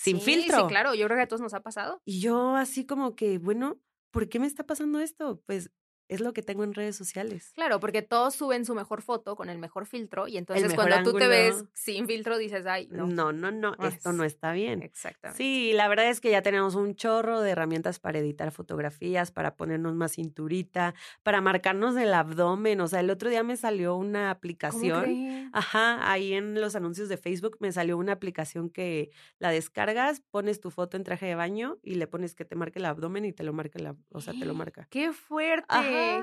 sin 0.00 0.18
filtro. 0.18 0.62
Sí, 0.62 0.66
claro, 0.68 0.94
yo 0.94 1.04
creo 1.06 1.18
que 1.18 1.24
a 1.24 1.28
todos 1.28 1.42
nos 1.42 1.52
ha 1.52 1.60
pasado. 1.60 2.00
Y 2.06 2.20
yo 2.20 2.56
así 2.56 2.86
como 2.86 3.14
que, 3.14 3.36
bueno, 3.36 3.80
¿por 4.10 4.30
qué 4.30 4.40
me 4.40 4.46
está 4.46 4.64
pasando 4.66 4.98
esto? 4.98 5.42
Pues 5.44 5.70
es 6.10 6.20
lo 6.20 6.32
que 6.32 6.42
tengo 6.42 6.64
en 6.64 6.74
redes 6.74 6.96
sociales. 6.96 7.52
Claro, 7.54 7.78
porque 7.78 8.02
todos 8.02 8.34
suben 8.34 8.64
su 8.64 8.74
mejor 8.74 9.00
foto 9.00 9.36
con 9.36 9.48
el 9.48 9.58
mejor 9.58 9.86
filtro 9.86 10.26
y 10.26 10.38
entonces 10.38 10.74
cuando 10.74 11.08
tú 11.08 11.16
te 11.16 11.28
ves 11.28 11.64
sin 11.72 12.06
filtro 12.08 12.36
dices, 12.36 12.66
ay, 12.66 12.88
no. 12.90 13.06
No, 13.06 13.32
no, 13.32 13.52
no, 13.52 13.76
esto 13.80 14.12
no 14.12 14.24
está 14.24 14.52
bien. 14.52 14.82
Exactamente. 14.82 15.40
Sí, 15.40 15.72
la 15.72 15.86
verdad 15.86 16.08
es 16.08 16.20
que 16.20 16.32
ya 16.32 16.42
tenemos 16.42 16.74
un 16.74 16.96
chorro 16.96 17.40
de 17.40 17.50
herramientas 17.50 18.00
para 18.00 18.18
editar 18.18 18.50
fotografías, 18.50 19.30
para 19.30 19.54
ponernos 19.54 19.94
más 19.94 20.12
cinturita, 20.16 20.94
para 21.22 21.40
marcarnos 21.40 21.96
el 21.96 22.12
abdomen. 22.12 22.80
O 22.80 22.88
sea, 22.88 23.00
el 23.00 23.10
otro 23.10 23.30
día 23.30 23.44
me 23.44 23.56
salió 23.56 23.94
una 23.94 24.30
aplicación. 24.32 25.50
Ajá, 25.52 26.10
ahí 26.10 26.34
en 26.34 26.60
los 26.60 26.74
anuncios 26.74 27.08
de 27.08 27.18
Facebook 27.18 27.56
me 27.60 27.70
salió 27.70 27.96
una 27.96 28.12
aplicación 28.12 28.68
que 28.68 29.10
la 29.38 29.50
descargas, 29.50 30.22
pones 30.32 30.60
tu 30.60 30.70
foto 30.72 30.96
en 30.96 31.04
traje 31.04 31.26
de 31.26 31.36
baño 31.36 31.78
y 31.84 31.94
le 31.94 32.08
pones 32.08 32.34
que 32.34 32.44
te 32.44 32.56
marque 32.56 32.80
el 32.80 32.86
abdomen 32.86 33.24
y 33.24 33.32
te 33.32 33.44
lo 33.44 33.52
marca 33.52 33.78
la, 33.78 33.94
o 34.10 34.20
sea, 34.20 34.34
te 34.34 34.44
lo 34.44 34.54
marca. 34.54 34.88
¡Qué 34.90 35.12
fuerte! 35.12 35.66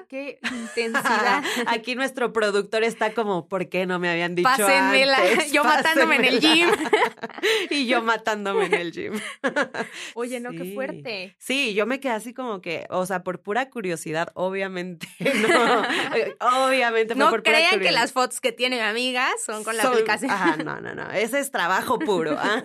Qué, 0.08 0.40
intensidad. 0.52 1.44
Aquí 1.68 1.96
nuestro 1.96 2.34
productor 2.34 2.84
está 2.84 3.14
como, 3.14 3.48
¿por 3.48 3.70
qué 3.70 3.86
no 3.86 4.00
me 4.00 4.10
habían 4.10 4.36
dicho 4.36 4.50
Pásenmela. 4.50 5.46
Yo 5.52 5.64
matándome 5.64 6.18
en 6.18 6.26
el 6.26 6.40
gym. 6.40 6.70
y 7.70 7.88
yo 7.88 8.02
matándome 8.02 8.66
en 8.66 8.74
el 8.74 8.92
gym. 8.92 9.14
Oye, 10.16 10.40
no, 10.40 10.52
qué 10.52 10.74
fuerte. 10.74 11.36
Sí, 11.40 11.74
yo 11.74 11.86
me 11.86 12.00
quedé 12.00 12.14
así 12.14 12.34
como 12.34 12.62
que, 12.62 12.86
o 12.90 13.06
sea, 13.06 13.24
por 13.24 13.42
pura 13.42 13.70
curiosidad, 13.70 14.32
obviamente, 14.34 15.08
no, 15.20 16.66
obviamente 16.66 17.16
No 17.16 17.32
crean 17.44 17.80
que 17.80 17.92
las 17.92 18.12
fotos 18.12 18.42
que 18.42 18.52
tiene 18.52 18.78
mi 18.78 18.82
amiga 18.82 19.30
son 19.46 19.64
con 19.64 19.78
la 19.78 19.84
aplicación. 19.84 20.32
Ajá, 20.32 20.58
no, 20.58 20.80
no, 20.82 20.96
no, 20.96 21.10
ese 21.12 21.40
es 21.40 21.52
trabajo 21.52 22.00
puro. 22.00 22.38
¿ah? 22.38 22.64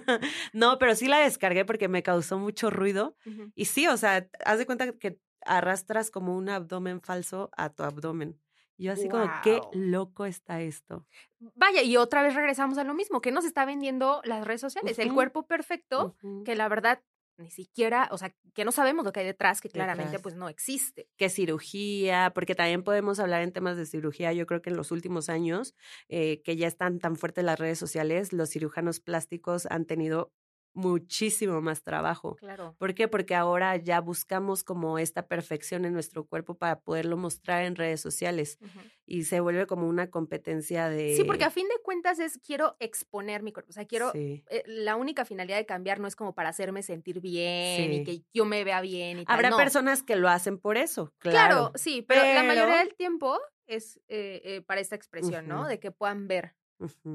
No, 0.52 0.78
pero 0.78 0.94
sí 0.94 1.06
la 1.06 1.18
descargué 1.18 1.64
porque 1.64 1.88
me 1.88 2.02
causó 2.02 2.38
mucho 2.38 2.70
ruido. 2.70 3.16
Y 3.54 3.66
sí, 3.66 3.86
o 3.86 3.96
sea, 3.96 4.26
haz 4.44 4.58
de 4.58 4.66
cuenta 4.66 4.92
que 4.92 5.18
arrastras 5.44 6.10
como 6.10 6.36
un 6.36 6.48
abdomen 6.48 7.00
falso 7.00 7.50
a 7.56 7.70
tu 7.70 7.82
abdomen. 7.82 8.38
Yo 8.78 8.92
así 8.92 9.08
como, 9.08 9.30
qué 9.44 9.60
loco 9.72 10.24
está 10.24 10.60
esto. 10.60 11.06
Vaya, 11.54 11.82
y 11.82 11.96
otra 11.96 12.22
vez 12.22 12.34
regresamos 12.34 12.78
a 12.78 12.84
lo 12.84 12.94
mismo, 12.94 13.20
que 13.20 13.30
nos 13.30 13.44
está 13.44 13.64
vendiendo 13.64 14.20
las 14.24 14.44
redes 14.44 14.60
sociales, 14.60 14.98
el 14.98 15.12
cuerpo 15.12 15.46
perfecto, 15.46 16.16
que 16.44 16.56
la 16.56 16.68
verdad 16.68 17.00
ni 17.38 17.50
siquiera, 17.50 18.08
o 18.12 18.18
sea, 18.18 18.34
que 18.54 18.64
no 18.64 18.72
sabemos 18.72 19.04
lo 19.04 19.12
que 19.12 19.20
hay 19.20 19.26
detrás, 19.26 19.60
que 19.60 19.68
claramente 19.68 20.18
pues 20.18 20.34
no 20.34 20.48
existe. 20.48 21.08
Que 21.16 21.28
cirugía, 21.28 22.32
porque 22.34 22.54
también 22.54 22.82
podemos 22.82 23.18
hablar 23.20 23.42
en 23.42 23.52
temas 23.52 23.76
de 23.76 23.86
cirugía. 23.86 24.32
Yo 24.32 24.46
creo 24.46 24.62
que 24.62 24.70
en 24.70 24.76
los 24.76 24.90
últimos 24.90 25.28
años, 25.28 25.74
eh, 26.08 26.42
que 26.42 26.56
ya 26.56 26.66
están 26.66 26.98
tan 26.98 27.16
fuertes 27.16 27.44
las 27.44 27.58
redes 27.58 27.78
sociales, 27.78 28.32
los 28.32 28.50
cirujanos 28.50 29.00
plásticos 29.00 29.66
han 29.66 29.86
tenido 29.86 30.32
muchísimo 30.74 31.60
más 31.60 31.82
trabajo. 31.82 32.36
Claro. 32.36 32.74
¿Por 32.78 32.94
qué? 32.94 33.08
Porque 33.08 33.34
ahora 33.34 33.76
ya 33.76 34.00
buscamos 34.00 34.64
como 34.64 34.98
esta 34.98 35.26
perfección 35.26 35.84
en 35.84 35.92
nuestro 35.92 36.24
cuerpo 36.24 36.54
para 36.54 36.80
poderlo 36.80 37.16
mostrar 37.16 37.64
en 37.64 37.76
redes 37.76 38.00
sociales 38.00 38.58
y 39.06 39.24
se 39.24 39.40
vuelve 39.40 39.66
como 39.66 39.86
una 39.86 40.10
competencia 40.10 40.88
de... 40.88 41.16
Sí, 41.16 41.24
porque 41.24 41.44
a 41.44 41.50
fin 41.50 41.68
de 41.68 41.82
cuentas 41.82 42.18
es 42.18 42.38
quiero 42.38 42.76
exponer 42.78 43.42
mi 43.42 43.52
cuerpo, 43.52 43.70
o 43.70 43.72
sea, 43.72 43.84
quiero... 43.84 44.12
Eh, 44.14 44.42
la 44.66 44.96
única 44.96 45.24
finalidad 45.24 45.56
de 45.56 45.66
cambiar 45.66 46.00
no 46.00 46.08
es 46.08 46.16
como 46.16 46.34
para 46.34 46.48
hacerme 46.48 46.82
sentir 46.82 47.20
bien 47.20 47.92
y 47.92 48.04
que 48.04 48.22
yo 48.32 48.44
me 48.44 48.64
vea 48.64 48.80
bien 48.80 49.20
y 49.20 49.24
Habrá 49.26 49.56
personas 49.56 50.02
que 50.02 50.16
lo 50.16 50.28
hacen 50.28 50.58
por 50.58 50.76
eso, 50.76 51.12
claro. 51.18 51.32
Claro, 51.32 51.72
sí, 51.74 52.02
pero, 52.02 52.22
la 52.22 52.42
mayoría 52.42 52.78
del 52.78 52.94
tiempo 52.94 53.38
es 53.66 53.98
eh, 54.08 54.40
eh, 54.44 54.62
para 54.62 54.80
esta 54.80 54.96
expresión, 54.96 55.48
¿no? 55.48 55.66
De 55.66 55.78
que 55.78 55.90
puedan 55.90 56.28
ver 56.28 56.54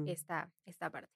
esta, 0.06 0.50
esta 0.64 0.90
parte. 0.90 1.12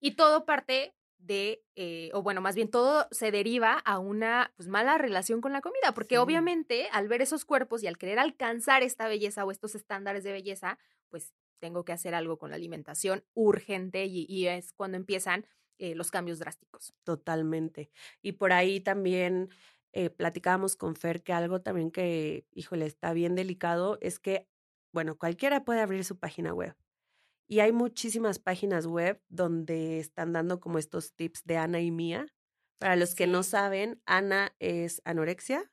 Y 0.00 0.12
todo 0.12 0.44
parte 0.44 0.94
de, 1.26 1.64
eh, 1.74 2.10
o 2.12 2.22
bueno, 2.22 2.40
más 2.40 2.54
bien 2.54 2.68
todo 2.68 3.06
se 3.10 3.30
deriva 3.30 3.78
a 3.78 3.98
una 3.98 4.52
pues, 4.56 4.68
mala 4.68 4.98
relación 4.98 5.40
con 5.40 5.52
la 5.52 5.60
comida, 5.60 5.92
porque 5.94 6.18
obviamente 6.18 6.88
al 6.92 7.08
ver 7.08 7.22
esos 7.22 7.44
cuerpos 7.44 7.82
y 7.82 7.86
al 7.86 7.98
querer 7.98 8.18
alcanzar 8.18 8.82
esta 8.82 9.08
belleza 9.08 9.44
o 9.44 9.50
estos 9.50 9.74
estándares 9.74 10.24
de 10.24 10.32
belleza, 10.32 10.78
pues 11.08 11.32
tengo 11.60 11.84
que 11.84 11.92
hacer 11.92 12.14
algo 12.14 12.38
con 12.38 12.50
la 12.50 12.56
alimentación 12.56 13.24
urgente 13.32 14.04
y, 14.04 14.46
es 14.46 14.72
cuando 14.74 14.98
empiezan 14.98 15.46
eh, 15.78 15.94
los 15.94 16.10
cambios 16.10 16.38
drásticos. 16.38 16.92
Totalmente. 17.04 17.90
Y 18.20 18.32
por 18.32 18.52
ahí 18.52 18.80
también 18.80 19.48
eh, 19.92 20.10
platicábamos 20.10 20.76
con 20.76 20.94
Fer 20.94 21.22
que 21.22 21.32
algo 21.32 21.62
también 21.62 21.90
que, 21.90 22.46
híjole, 22.52 22.84
está 22.84 23.14
bien 23.14 23.34
delicado 23.34 23.96
es 24.02 24.18
que, 24.18 24.46
bueno, 24.92 25.16
cualquiera 25.16 25.64
puede 25.64 25.80
abrir 25.80 26.04
su 26.04 26.18
página 26.18 26.52
web. 26.52 26.76
Y 27.46 27.60
hay 27.60 27.72
muchísimas 27.72 28.38
páginas 28.38 28.86
web 28.86 29.20
donde 29.28 29.98
están 29.98 30.32
dando 30.32 30.60
como 30.60 30.78
estos 30.78 31.14
tips 31.14 31.44
de 31.44 31.56
Ana 31.58 31.80
y 31.80 31.90
Mía. 31.90 32.26
Para 32.78 32.96
los 32.96 33.14
que 33.14 33.26
no 33.26 33.42
saben, 33.42 34.00
Ana 34.06 34.54
es 34.58 35.02
anorexia. 35.04 35.70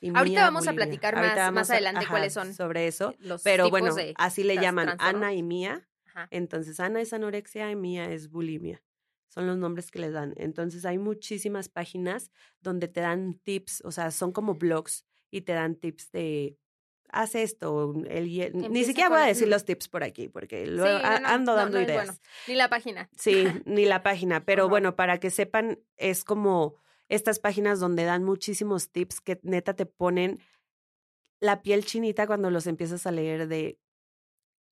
Y 0.00 0.16
Ahorita 0.16 0.42
vamos 0.42 0.66
a 0.66 0.72
platicar 0.72 1.14
más, 1.14 1.52
más 1.52 1.70
adelante 1.70 2.06
cuáles 2.08 2.32
son 2.32 2.54
sobre 2.54 2.86
eso. 2.86 3.14
Los 3.18 3.42
pero 3.42 3.68
bueno, 3.68 3.94
así 4.16 4.44
le 4.44 4.56
llaman 4.56 4.96
Ana 4.98 5.34
y 5.34 5.42
Mía. 5.42 5.86
Entonces, 6.30 6.80
Ana 6.80 7.00
es 7.00 7.12
anorexia 7.12 7.70
y 7.70 7.76
Mía 7.76 8.10
es 8.10 8.30
bulimia. 8.30 8.82
Son 9.28 9.46
los 9.46 9.56
nombres 9.56 9.90
que 9.90 10.00
les 10.00 10.12
dan. 10.12 10.34
Entonces, 10.36 10.84
hay 10.84 10.98
muchísimas 10.98 11.68
páginas 11.68 12.30
donde 12.60 12.88
te 12.88 13.00
dan 13.00 13.34
tips, 13.34 13.82
o 13.84 13.92
sea, 13.92 14.10
son 14.10 14.32
como 14.32 14.54
blogs 14.54 15.06
y 15.30 15.42
te 15.42 15.52
dan 15.52 15.76
tips 15.76 16.10
de 16.10 16.58
haz 17.12 17.34
esto. 17.34 17.94
El, 18.08 18.52
ni 18.70 18.84
siquiera 18.84 19.08
voy 19.08 19.20
a 19.20 19.26
decir 19.26 19.48
los 19.48 19.64
tips 19.64 19.88
por 19.88 20.02
aquí, 20.02 20.28
porque 20.28 20.66
lo 20.66 20.84
ando 20.84 21.54
dando 21.54 21.80
ideas. 21.80 22.20
Ni 22.46 22.54
la 22.54 22.68
página. 22.68 23.08
Sí, 23.16 23.44
ni 23.64 23.84
la 23.84 24.02
página. 24.02 24.44
Pero 24.44 24.68
bueno, 24.68 24.96
para 24.96 25.18
que 25.18 25.30
sepan, 25.30 25.80
es 25.96 26.24
como 26.24 26.76
estas 27.08 27.38
páginas 27.38 27.80
donde 27.80 28.04
dan 28.04 28.24
muchísimos 28.24 28.90
tips 28.90 29.20
que 29.20 29.40
neta 29.42 29.74
te 29.74 29.86
ponen 29.86 30.40
la 31.40 31.62
piel 31.62 31.84
chinita 31.84 32.26
cuando 32.26 32.50
los 32.50 32.66
empiezas 32.66 33.06
a 33.06 33.10
leer 33.10 33.48
de 33.48 33.78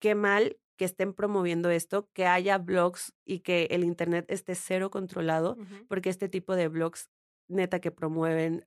qué 0.00 0.14
mal 0.14 0.58
que 0.76 0.84
estén 0.84 1.14
promoviendo 1.14 1.70
esto, 1.70 2.10
que 2.12 2.26
haya 2.26 2.58
blogs 2.58 3.14
y 3.24 3.40
que 3.40 3.68
el 3.70 3.84
Internet 3.84 4.26
esté 4.28 4.54
cero 4.54 4.90
controlado, 4.90 5.56
porque 5.88 6.10
este 6.10 6.28
tipo 6.28 6.56
de 6.56 6.68
blogs 6.68 7.10
neta 7.48 7.80
que 7.80 7.92
promueven 7.92 8.66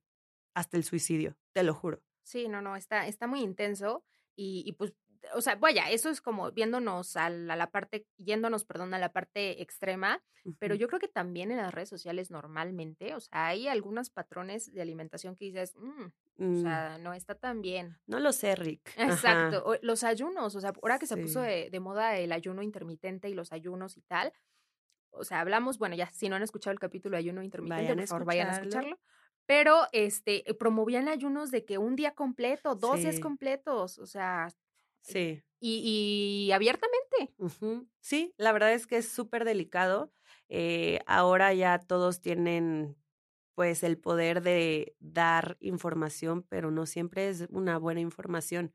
hasta 0.56 0.78
el 0.78 0.84
suicidio, 0.84 1.36
te 1.54 1.64
lo 1.64 1.74
juro. 1.74 2.02
Sí, 2.28 2.50
no, 2.50 2.62
no, 2.62 2.76
está, 2.76 3.08
está 3.08 3.26
muy 3.26 3.40
intenso 3.40 4.04
y, 4.36 4.64
y 4.66 4.74
pues, 4.74 4.94
o 5.34 5.40
sea, 5.40 5.56
vaya, 5.56 5.90
eso 5.90 6.10
es 6.10 6.20
como 6.20 6.52
viéndonos 6.52 7.16
a 7.16 7.30
la, 7.30 7.72
parte, 7.72 8.06
yéndonos, 8.18 8.66
perdón, 8.66 8.94
a 8.94 9.00
la 9.00 9.14
parte 9.14 9.62
extrema, 9.62 10.22
pero 10.60 10.76
yo 10.76 10.90
creo 10.90 11.00
que 11.00 11.08
también 11.08 11.52
en 11.52 11.58
las 11.58 11.74
redes 11.74 11.88
sociales 11.88 12.30
normalmente, 12.30 13.16
o 13.16 13.22
sea, 13.22 13.48
hay 13.48 13.70
algunos 13.70 14.10
patrones 14.10 14.74
de 14.74 14.82
alimentación 14.82 15.38
que 15.38 15.46
dices, 15.46 15.74
mm, 15.78 16.04
o 16.04 16.44
mm. 16.44 16.62
sea, 16.62 16.98
no 16.98 17.14
está 17.14 17.34
tan 17.36 17.62
bien. 17.62 17.98
No 18.08 18.20
lo 18.20 18.34
sé, 18.34 18.56
Rick. 18.56 18.94
Exacto, 18.98 19.78
los 19.82 20.04
ayunos, 20.04 20.54
o 20.54 20.60
sea, 20.60 20.74
ahora 20.82 21.00
que 21.00 21.08
se 21.08 21.16
puso 21.16 21.40
de, 21.40 21.70
de 21.70 21.80
moda 21.80 22.18
el 22.18 22.34
ayuno 22.34 22.62
intermitente 22.62 23.30
y 23.30 23.36
los 23.36 23.54
ayunos 23.54 23.96
y 23.96 24.02
tal, 24.02 24.34
o 25.12 25.24
sea, 25.24 25.40
hablamos, 25.40 25.78
bueno, 25.78 25.96
ya 25.96 26.12
si 26.12 26.28
no 26.28 26.36
han 26.36 26.44
escuchado 26.44 26.74
el 26.74 26.80
capítulo 26.80 27.16
de 27.16 27.20
ayuno 27.20 27.42
intermitente, 27.42 27.96
por 27.96 28.08
favor 28.08 28.26
vayan 28.26 28.50
a 28.50 28.52
escucharlo 28.52 29.00
pero 29.48 29.88
este, 29.94 30.48
eh, 30.48 30.54
promovían 30.54 31.08
ayunos 31.08 31.50
de 31.50 31.66
que 31.66 31.80
un 31.80 31.96
día 31.96 32.12
completo, 32.12 32.76
dos 32.76 33.00
días 33.00 33.20
completos, 33.20 33.98
o 33.98 34.06
sea. 34.06 34.50
Sí. 35.02 35.42
Y, 35.60 36.52
abiertamente. 36.54 37.34
Sí, 38.00 38.34
la 38.38 38.52
verdad 38.52 38.74
es 38.74 38.86
que 38.86 38.98
es 38.98 39.10
súper 39.10 39.46
delicado. 39.46 40.12
Eh, 40.50 41.00
ahora 41.08 41.54
ya 41.54 41.80
todos 41.80 42.22
tienen 42.22 42.96
pues 43.56 43.82
el 43.82 43.98
poder 43.98 44.44
de 44.44 44.96
dar 45.00 45.58
información, 45.62 46.44
pero 46.44 46.70
no 46.70 46.86
siempre 46.86 47.30
es 47.30 47.48
una 47.50 47.80
buena 47.80 48.02
información. 48.02 48.72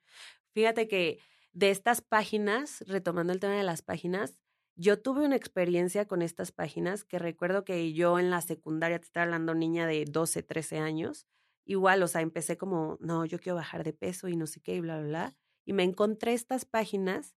Fíjate 0.54 0.88
que 0.88 1.20
de 1.52 1.70
estas 1.70 2.00
páginas, 2.00 2.82
retomando 2.88 3.32
el 3.32 3.38
tema 3.38 3.54
de 3.54 3.62
las 3.62 3.82
páginas, 3.82 4.41
yo 4.74 5.00
tuve 5.00 5.24
una 5.24 5.36
experiencia 5.36 6.06
con 6.06 6.22
estas 6.22 6.52
páginas 6.52 7.04
que 7.04 7.18
recuerdo 7.18 7.64
que 7.64 7.92
yo 7.92 8.18
en 8.18 8.30
la 8.30 8.40
secundaria, 8.40 8.98
te 8.98 9.04
estaba 9.04 9.24
hablando 9.24 9.54
niña 9.54 9.86
de 9.86 10.04
12, 10.04 10.42
13 10.42 10.78
años, 10.78 11.26
igual, 11.64 12.02
o 12.02 12.08
sea, 12.08 12.20
empecé 12.20 12.56
como, 12.56 12.96
no, 13.00 13.24
yo 13.24 13.38
quiero 13.38 13.56
bajar 13.56 13.84
de 13.84 13.92
peso 13.92 14.28
y 14.28 14.36
no 14.36 14.46
sé 14.46 14.60
qué, 14.60 14.76
y 14.76 14.80
bla, 14.80 14.98
bla, 14.98 15.08
bla. 15.08 15.36
Y 15.64 15.72
me 15.72 15.84
encontré 15.84 16.32
estas 16.32 16.64
páginas. 16.64 17.36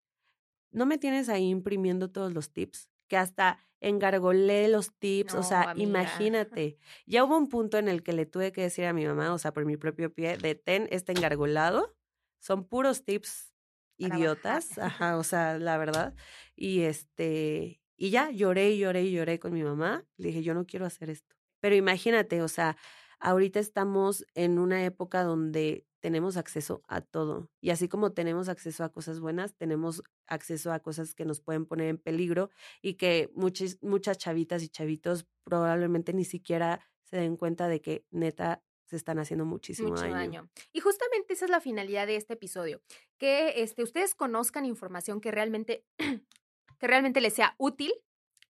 No 0.72 0.86
me 0.86 0.98
tienes 0.98 1.30
ahí 1.30 1.50
imprimiendo 1.50 2.10
todos 2.10 2.34
los 2.34 2.51
tips, 2.51 2.89
que 3.08 3.18
hasta 3.18 3.60
engargolé 3.82 4.68
los 4.68 4.94
tips, 4.98 5.36
o 5.36 5.44
sea, 5.44 5.74
imagínate. 5.75 6.77
Ya 7.06 7.24
hubo 7.24 7.38
un 7.38 7.50
punto 7.50 7.77
en 7.77 7.88
el 7.88 8.01
que 8.01 8.13
le 8.13 8.25
tuve 8.25 8.51
que 8.51 8.62
decir 8.62 8.86
a 8.86 8.94
mi 8.94 9.06
mamá, 9.06 9.34
o 9.34 9.38
sea, 9.38 9.54
por 9.54 9.65
mi 9.65 9.77
propio 9.77 10.13
pie, 10.13 10.38
detén 10.38 10.88
este 10.92 11.12
engargolado. 11.12 11.96
Son 12.39 12.65
puros 12.65 13.04
tips 13.04 13.54
idiotas, 13.98 14.78
ajá, 14.80 15.18
o 15.18 15.24
sea, 15.24 15.58
la 15.60 15.78
verdad. 15.78 16.16
Y 16.56 16.82
este, 16.82 17.82
y 17.98 18.10
ya 18.10 18.30
lloré 18.32 18.72
y 18.72 18.80
lloré 18.80 19.04
y 19.04 19.12
lloré 19.12 19.40
con 19.40 19.54
mi 19.54 19.64
mamá. 19.64 20.06
Le 20.18 20.28
dije, 20.30 20.44
yo 20.44 20.54
no 20.54 20.66
quiero 20.66 20.86
hacer 20.86 21.10
esto. 21.10 21.36
Pero 21.62 21.75
imagínate, 21.75 22.42
o 22.42 22.48
sea, 22.48 22.78
ahorita 23.20 23.60
estamos 23.60 24.25
en 24.36 24.60
una 24.60 24.84
época 24.86 25.24
donde 25.24 25.86
tenemos 26.06 26.38
acceso 26.38 26.84
a 26.88 27.02
todo. 27.02 27.50
Y 27.62 27.72
así 27.72 27.88
como 27.88 28.12
tenemos 28.14 28.48
acceso 28.48 28.84
a 28.84 28.90
cosas 28.92 29.20
buenas, 29.20 29.56
tenemos 29.56 30.04
acceso 30.28 30.72
a 30.72 30.80
cosas 30.80 31.16
que 31.16 31.25
nos 31.25 31.42
pueden 31.42 31.66
poner 31.66 31.88
en 31.88 31.98
peligro 31.98 32.52
y 32.82 32.94
que 32.94 33.32
muchas, 33.34 33.80
muchas 33.82 34.20
chavitas 34.20 34.62
y 34.62 34.70
chavitos 34.70 35.25
probablemente 35.44 36.14
ni 36.14 36.24
siquiera 36.24 36.82
se 37.06 37.18
den 37.18 37.38
cuenta 37.38 37.68
de 37.68 37.82
que 37.82 38.06
neta 38.12 38.62
se 38.86 38.96
están 38.96 39.20
haciendo 39.20 39.46
muchísimo 39.46 39.89
Mucho 39.89 40.08
daño. 40.08 40.50
Y 40.72 40.80
justamente 40.80 41.34
esa 41.34 41.46
es 41.46 41.51
la 41.51 41.60
finalidad 41.60 42.08
de 42.08 42.15
este 42.15 42.34
episodio, 42.34 42.82
que 43.18 43.62
este, 43.62 43.84
ustedes 43.84 44.15
conozcan 44.15 44.65
información 44.65 45.22
que 45.22 45.32
realmente, 45.32 45.86
que 46.80 46.88
realmente 46.88 47.22
les 47.22 47.34
sea 47.34 47.56
útil 47.58 47.94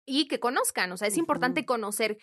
y 0.05 0.27
que 0.27 0.41
conozcan. 0.41 0.91
O 0.93 0.97
sea, 0.97 1.09
es 1.09 1.17
importante 1.17 1.65
conocer 1.65 2.19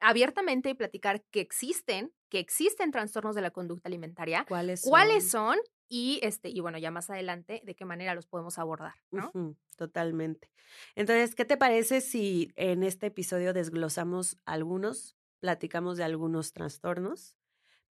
abiertamente 0.00 0.70
y 0.70 0.74
platicar 0.74 1.24
que 1.30 1.40
existen, 1.40 2.12
que 2.28 2.38
existen 2.38 2.90
trastornos 2.92 3.34
de 3.34 3.42
la 3.42 3.50
conducta 3.50 3.88
alimentaria, 3.88 4.44
cuáles 4.48 4.82
son, 4.82 4.90
cuáles 4.90 5.28
son 5.28 5.58
y 5.88 6.20
este 6.22 6.50
y 6.50 6.60
bueno, 6.60 6.78
ya 6.78 6.90
más 6.90 7.10
adelante 7.10 7.62
de 7.64 7.74
qué 7.74 7.84
manera 7.84 8.14
los 8.14 8.26
podemos 8.26 8.58
abordar, 8.58 8.94
¿no? 9.10 9.32
totalmente. 9.76 10.50
Entonces, 10.94 11.34
¿qué 11.34 11.44
te 11.44 11.56
parece 11.56 12.00
si 12.00 12.52
en 12.56 12.84
este 12.84 13.06
episodio 13.06 13.52
desglosamos 13.52 14.38
algunos, 14.44 15.16
platicamos 15.40 15.96
de 15.96 16.04
algunos 16.04 16.52
trastornos 16.52 17.37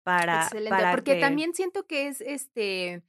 para. 0.05 0.43
Excelente, 0.43 0.83
porque 0.91 1.19
también 1.19 1.53
siento 1.53 1.85
que 1.85 2.07
es 2.07 2.21
este. 2.21 3.03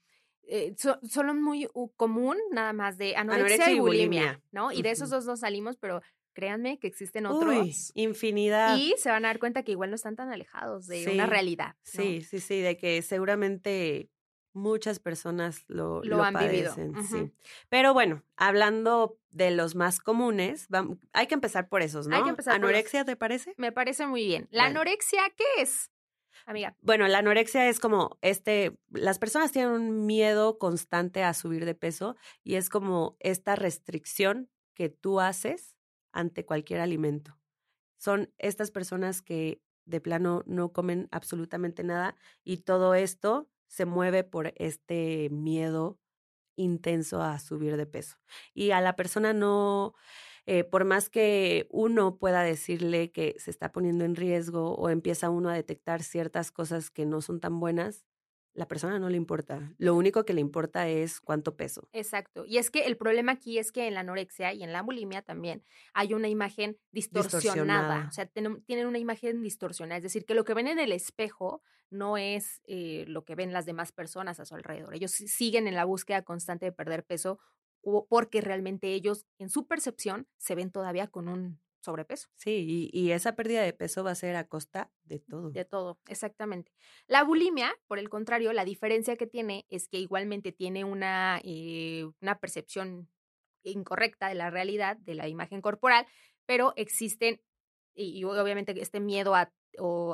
Eh, 0.48 0.74
solo 1.08 1.34
muy 1.34 1.68
común 1.96 2.36
nada 2.52 2.72
más 2.72 2.98
de 2.98 3.16
anorexia, 3.16 3.70
y 3.70 3.80
bulimia, 3.80 4.40
¿no? 4.52 4.72
Y 4.72 4.82
de 4.82 4.92
esos 4.92 5.10
dos 5.10 5.26
nos 5.26 5.40
salimos, 5.40 5.76
pero 5.76 6.00
créanme 6.32 6.78
que 6.78 6.86
existen 6.86 7.26
otros. 7.26 7.92
infinidad. 7.94 8.76
Y 8.76 8.94
se 8.96 9.10
van 9.10 9.24
a 9.24 9.28
dar 9.28 9.38
cuenta 9.38 9.64
que 9.64 9.72
igual 9.72 9.90
no 9.90 9.96
están 9.96 10.16
tan 10.16 10.30
alejados 10.32 10.86
de 10.86 11.12
una 11.12 11.26
realidad. 11.26 11.76
Sí, 11.82 12.22
sí, 12.22 12.40
sí, 12.40 12.60
de 12.60 12.76
que 12.76 13.02
seguramente 13.02 14.08
muchas 14.52 14.98
personas 14.98 15.64
lo, 15.68 16.02
lo, 16.02 16.22
han 16.22 16.34
vivido. 16.34 16.74
Sí. 16.74 17.32
Pero 17.68 17.92
bueno, 17.92 18.22
hablando 18.36 19.18
de 19.30 19.50
los 19.50 19.74
más 19.74 20.00
comunes, 20.00 20.68
hay 21.12 21.26
que 21.26 21.34
empezar 21.34 21.68
por 21.68 21.82
esos, 21.82 22.06
¿no? 22.06 22.16
Hay 22.16 22.22
que 22.22 22.30
empezar 22.30 22.54
¿Anorexia 22.54 23.04
te 23.04 23.16
parece? 23.16 23.54
Me 23.58 23.72
parece 23.72 24.06
muy 24.06 24.24
bien. 24.24 24.48
¿La 24.50 24.66
anorexia 24.66 25.22
qué 25.36 25.62
es? 25.62 25.90
Amiga? 26.46 26.76
Bueno, 26.80 27.08
la 27.08 27.18
anorexia 27.18 27.68
es 27.68 27.80
como 27.80 28.18
este, 28.22 28.78
las 28.90 29.18
personas 29.18 29.52
tienen 29.52 29.72
un 29.72 30.06
miedo 30.06 30.58
constante 30.58 31.22
a 31.22 31.34
subir 31.34 31.64
de 31.64 31.74
peso 31.74 32.16
y 32.42 32.54
es 32.54 32.68
como 32.68 33.16
esta 33.20 33.56
restricción 33.56 34.50
que 34.74 34.88
tú 34.88 35.20
haces 35.20 35.76
ante 36.12 36.44
cualquier 36.44 36.80
alimento. 36.80 37.38
Son 37.98 38.32
estas 38.38 38.70
personas 38.70 39.22
que 39.22 39.60
de 39.84 40.00
plano 40.00 40.42
no 40.46 40.72
comen 40.72 41.08
absolutamente 41.10 41.84
nada 41.84 42.16
y 42.44 42.58
todo 42.58 42.94
esto 42.94 43.48
se 43.68 43.84
mueve 43.84 44.24
por 44.24 44.52
este 44.56 45.28
miedo 45.30 45.98
intenso 46.56 47.22
a 47.22 47.38
subir 47.38 47.76
de 47.76 47.86
peso. 47.86 48.16
Y 48.54 48.70
a 48.70 48.80
la 48.80 48.96
persona 48.96 49.32
no, 49.32 49.94
eh, 50.46 50.64
por 50.64 50.84
más 50.84 51.10
que 51.10 51.66
uno 51.70 52.18
pueda 52.18 52.42
decirle 52.42 53.10
que 53.10 53.34
se 53.38 53.50
está 53.50 53.72
poniendo 53.72 54.04
en 54.04 54.14
riesgo 54.14 54.74
o 54.74 54.88
empieza 54.88 55.28
uno 55.28 55.48
a 55.48 55.54
detectar 55.54 56.02
ciertas 56.02 56.52
cosas 56.52 56.90
que 56.90 57.04
no 57.04 57.20
son 57.20 57.40
tan 57.40 57.58
buenas, 57.58 58.06
la 58.56 58.66
persona 58.66 58.98
no 58.98 59.10
le 59.10 59.16
importa. 59.16 59.74
Lo 59.76 59.94
único 59.94 60.24
que 60.24 60.32
le 60.32 60.40
importa 60.40 60.88
es 60.88 61.20
cuánto 61.20 61.56
peso. 61.56 61.88
Exacto. 61.92 62.44
Y 62.46 62.58
es 62.58 62.70
que 62.70 62.86
el 62.86 62.96
problema 62.96 63.32
aquí 63.32 63.58
es 63.58 63.70
que 63.70 63.86
en 63.86 63.94
la 63.94 64.00
anorexia 64.00 64.52
y 64.54 64.62
en 64.62 64.72
la 64.72 64.82
bulimia 64.82 65.20
también 65.22 65.62
hay 65.92 66.14
una 66.14 66.28
imagen 66.28 66.78
distorsionada. 66.90 68.06
O 68.08 68.12
sea, 68.12 68.26
tienen 68.26 68.86
una 68.86 68.98
imagen 68.98 69.42
distorsionada. 69.42 69.98
Es 69.98 70.04
decir, 70.04 70.24
que 70.24 70.34
lo 70.34 70.44
que 70.44 70.54
ven 70.54 70.68
en 70.68 70.78
el 70.78 70.92
espejo 70.92 71.62
no 71.90 72.16
es 72.16 72.62
eh, 72.64 73.04
lo 73.08 73.24
que 73.24 73.34
ven 73.34 73.52
las 73.52 73.66
demás 73.66 73.92
personas 73.92 74.40
a 74.40 74.46
su 74.46 74.54
alrededor. 74.54 74.94
Ellos 74.94 75.12
siguen 75.12 75.68
en 75.68 75.74
la 75.74 75.84
búsqueda 75.84 76.22
constante 76.22 76.66
de 76.66 76.72
perder 76.72 77.04
peso 77.04 77.38
porque 78.08 78.40
realmente 78.40 78.92
ellos 78.92 79.26
en 79.38 79.48
su 79.48 79.66
percepción 79.66 80.26
se 80.38 80.54
ven 80.54 80.70
todavía 80.70 81.06
con 81.06 81.28
un 81.28 81.60
sobrepeso. 81.86 82.28
Sí, 82.34 82.90
y, 82.92 83.12
esa 83.12 83.36
pérdida 83.36 83.62
de 83.62 83.72
peso 83.72 84.02
va 84.02 84.10
a 84.10 84.16
ser 84.16 84.34
a 84.36 84.48
costa 84.48 84.90
de 85.04 85.20
todo. 85.20 85.50
De 85.50 85.64
todo, 85.64 85.98
exactamente. 86.08 86.72
La 87.06 87.22
bulimia, 87.22 87.72
por 87.86 87.98
el 87.98 88.08
contrario, 88.08 88.52
la 88.52 88.64
diferencia 88.64 89.16
que 89.16 89.26
tiene 89.26 89.64
es 89.68 89.88
que 89.88 89.98
igualmente 89.98 90.52
tiene 90.52 90.84
una, 90.84 91.40
eh, 91.44 92.04
una 92.20 92.38
percepción 92.38 93.08
incorrecta 93.62 94.28
de 94.28 94.34
la 94.34 94.50
realidad, 94.50 94.96
de 94.96 95.14
la 95.14 95.28
imagen 95.28 95.60
corporal, 95.60 96.06
pero 96.44 96.72
existen, 96.76 97.40
y, 97.94 98.22
obviamente 98.24 98.74
este 98.80 99.00
miedo 99.00 99.34
a, 99.34 99.52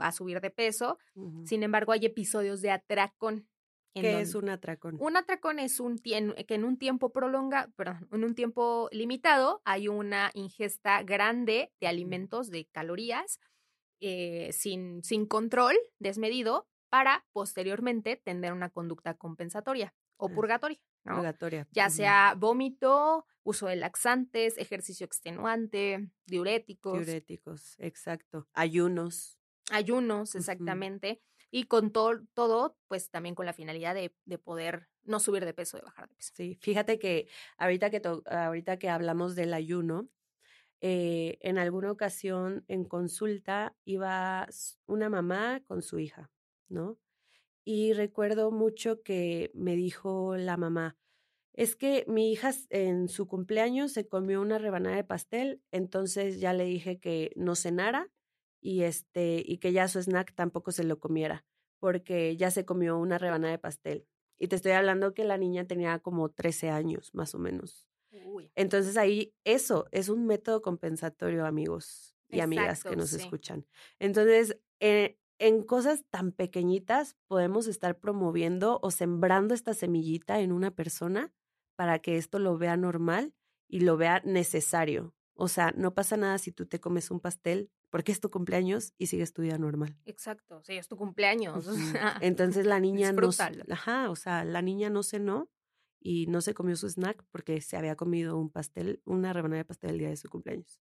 a 0.02 0.12
subir 0.12 0.40
de 0.40 0.50
peso, 0.50 0.98
sin 1.44 1.62
embargo 1.62 1.92
hay 1.92 2.04
episodios 2.04 2.60
de 2.60 2.70
atracón. 2.70 3.48
¿Qué 3.94 4.20
es 4.20 4.34
un 4.34 4.48
atracón? 4.48 4.96
Un 5.00 5.16
atracón 5.16 5.58
es 5.58 5.78
un 5.78 5.98
que 5.98 6.54
en 6.54 6.64
un 6.64 6.78
tiempo 6.78 7.12
prolonga, 7.12 7.70
perdón, 7.76 8.08
en 8.10 8.24
un 8.24 8.34
tiempo 8.34 8.88
limitado 8.92 9.60
hay 9.64 9.88
una 9.88 10.30
ingesta 10.34 11.02
grande 11.02 11.72
de 11.80 11.86
alimentos, 11.88 12.50
de 12.50 12.66
calorías, 12.72 13.38
eh, 14.00 14.50
sin, 14.52 15.02
sin 15.04 15.26
control 15.26 15.76
desmedido, 15.98 16.66
para 16.88 17.24
posteriormente 17.32 18.16
tener 18.16 18.52
una 18.52 18.68
conducta 18.68 19.14
compensatoria 19.14 19.94
o 20.18 20.28
purgatoria. 20.28 20.78
Purgatoria. 21.04 21.66
Ya 21.70 21.88
sea 21.88 22.34
vómito, 22.36 23.26
uso 23.44 23.66
de 23.66 23.76
laxantes, 23.76 24.58
ejercicio 24.58 25.06
extenuante, 25.06 26.10
diuréticos. 26.26 26.98
Diuréticos, 26.98 27.76
exacto. 27.78 28.46
Ayunos. 28.52 29.38
Ayunos, 29.70 30.34
exactamente. 30.34 31.22
Y 31.54 31.64
con 31.64 31.92
todo, 31.92 32.22
todo, 32.32 32.78
pues 32.88 33.10
también 33.10 33.34
con 33.34 33.44
la 33.44 33.52
finalidad 33.52 33.94
de, 33.94 34.12
de, 34.24 34.38
poder 34.38 34.88
no 35.04 35.20
subir 35.20 35.44
de 35.44 35.52
peso, 35.52 35.76
de 35.76 35.84
bajar 35.84 36.08
de 36.08 36.14
peso. 36.14 36.32
Sí, 36.34 36.56
fíjate 36.60 36.98
que 36.98 37.28
ahorita 37.58 37.90
que, 37.90 38.00
ahorita 38.26 38.78
que 38.78 38.88
hablamos 38.88 39.36
del 39.36 39.52
ayuno, 39.52 40.08
eh, 40.80 41.38
en 41.42 41.58
alguna 41.58 41.92
ocasión 41.92 42.64
en 42.66 42.84
consulta 42.84 43.76
iba 43.84 44.48
una 44.86 45.08
mamá 45.08 45.62
con 45.68 45.80
su 45.80 46.00
hija, 46.00 46.32
¿no? 46.68 46.98
Y 47.64 47.92
recuerdo 47.92 48.50
mucho 48.50 49.02
que 49.02 49.52
me 49.54 49.76
dijo 49.76 50.36
la 50.36 50.56
mamá, 50.56 50.96
es 51.52 51.76
que 51.76 52.04
mi 52.08 52.32
hija 52.32 52.50
en 52.70 53.08
su 53.08 53.28
cumpleaños 53.28 53.92
se 53.92 54.08
comió 54.08 54.40
una 54.40 54.58
rebanada 54.58 54.96
de 54.96 55.04
pastel, 55.04 55.62
entonces 55.70 56.40
ya 56.40 56.52
le 56.52 56.64
dije 56.64 56.98
que 56.98 57.30
no 57.36 57.54
cenara 57.54 58.10
y 58.62 58.84
este 58.84 59.42
y 59.44 59.58
que 59.58 59.72
ya 59.72 59.88
su 59.88 60.00
snack 60.00 60.34
tampoco 60.34 60.72
se 60.72 60.84
lo 60.84 60.98
comiera, 60.98 61.44
porque 61.78 62.36
ya 62.36 62.50
se 62.50 62.64
comió 62.64 62.96
una 62.96 63.18
rebanada 63.18 63.52
de 63.52 63.58
pastel. 63.58 64.06
Y 64.38 64.48
te 64.48 64.56
estoy 64.56 64.72
hablando 64.72 65.12
que 65.14 65.24
la 65.24 65.36
niña 65.36 65.66
tenía 65.66 65.98
como 65.98 66.30
13 66.30 66.70
años, 66.70 67.14
más 67.14 67.34
o 67.34 67.38
menos. 67.38 67.86
Entonces 68.54 68.96
ahí 68.96 69.34
eso 69.44 69.86
es 69.90 70.08
un 70.08 70.26
método 70.26 70.62
compensatorio, 70.62 71.46
amigos 71.46 72.16
y 72.28 72.40
amigas 72.40 72.82
que 72.82 72.96
nos 72.96 73.12
escuchan. 73.12 73.66
Entonces, 73.98 74.58
eh, 74.80 75.18
en 75.38 75.62
cosas 75.62 76.04
tan 76.08 76.32
pequeñitas 76.32 77.16
podemos 77.26 77.66
estar 77.66 77.98
promoviendo 77.98 78.78
o 78.82 78.90
sembrando 78.90 79.54
esta 79.54 79.74
semillita 79.74 80.40
en 80.40 80.52
una 80.52 80.70
persona 80.70 81.32
para 81.76 81.98
que 81.98 82.16
esto 82.16 82.38
lo 82.38 82.56
vea 82.58 82.76
normal 82.76 83.34
y 83.68 83.80
lo 83.80 83.96
vea 83.96 84.22
necesario. 84.24 85.14
O 85.34 85.48
sea, 85.48 85.72
no 85.76 85.94
pasa 85.94 86.16
nada 86.16 86.38
si 86.38 86.52
tú 86.52 86.66
te 86.66 86.80
comes 86.80 87.10
un 87.10 87.20
pastel 87.20 87.70
porque 87.92 88.10
es 88.10 88.20
tu 88.20 88.30
cumpleaños 88.30 88.94
y 88.96 89.08
sigues 89.08 89.34
tu 89.34 89.42
vida 89.42 89.58
normal. 89.58 89.94
Exacto, 90.06 90.62
sí, 90.64 90.78
es 90.78 90.88
tu 90.88 90.96
cumpleaños. 90.96 91.68
Entonces 92.22 92.64
la 92.64 92.80
niña 92.80 93.12
no, 93.12 93.28
ajá, 93.70 94.08
o 94.08 94.16
sea, 94.16 94.44
la 94.44 94.62
niña 94.62 94.88
no 94.88 95.02
cenó 95.02 95.50
y 96.00 96.26
no 96.26 96.40
se 96.40 96.54
comió 96.54 96.74
su 96.74 96.88
snack 96.88 97.22
porque 97.30 97.60
se 97.60 97.76
había 97.76 97.94
comido 97.94 98.38
un 98.38 98.48
pastel, 98.48 99.02
una 99.04 99.34
rebanada 99.34 99.58
de 99.58 99.66
pastel 99.66 99.90
el 99.90 99.98
día 99.98 100.08
de 100.08 100.16
su 100.16 100.30
cumpleaños. 100.30 100.80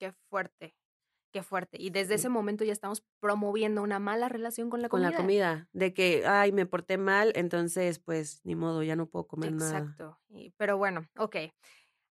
Qué 0.00 0.12
fuerte. 0.30 0.74
Qué 1.30 1.42
fuerte. 1.42 1.76
Y 1.78 1.90
desde 1.90 2.14
ese 2.14 2.30
momento 2.30 2.64
ya 2.64 2.72
estamos 2.72 3.04
promoviendo 3.20 3.82
una 3.82 3.98
mala 3.98 4.30
relación 4.30 4.70
con 4.70 4.80
la 4.80 4.88
comida. 4.88 5.08
Con 5.08 5.12
la 5.12 5.16
comida. 5.18 5.68
De 5.74 5.92
que, 5.92 6.24
ay, 6.26 6.52
me 6.52 6.64
porté 6.64 6.96
mal, 6.96 7.32
entonces, 7.34 7.98
pues, 7.98 8.40
ni 8.44 8.54
modo, 8.54 8.82
ya 8.82 8.96
no 8.96 9.10
puedo 9.10 9.26
comer 9.26 9.52
nada. 9.52 9.78
Exacto. 9.78 10.18
Pero 10.56 10.78
bueno, 10.78 11.06
ok. 11.18 11.36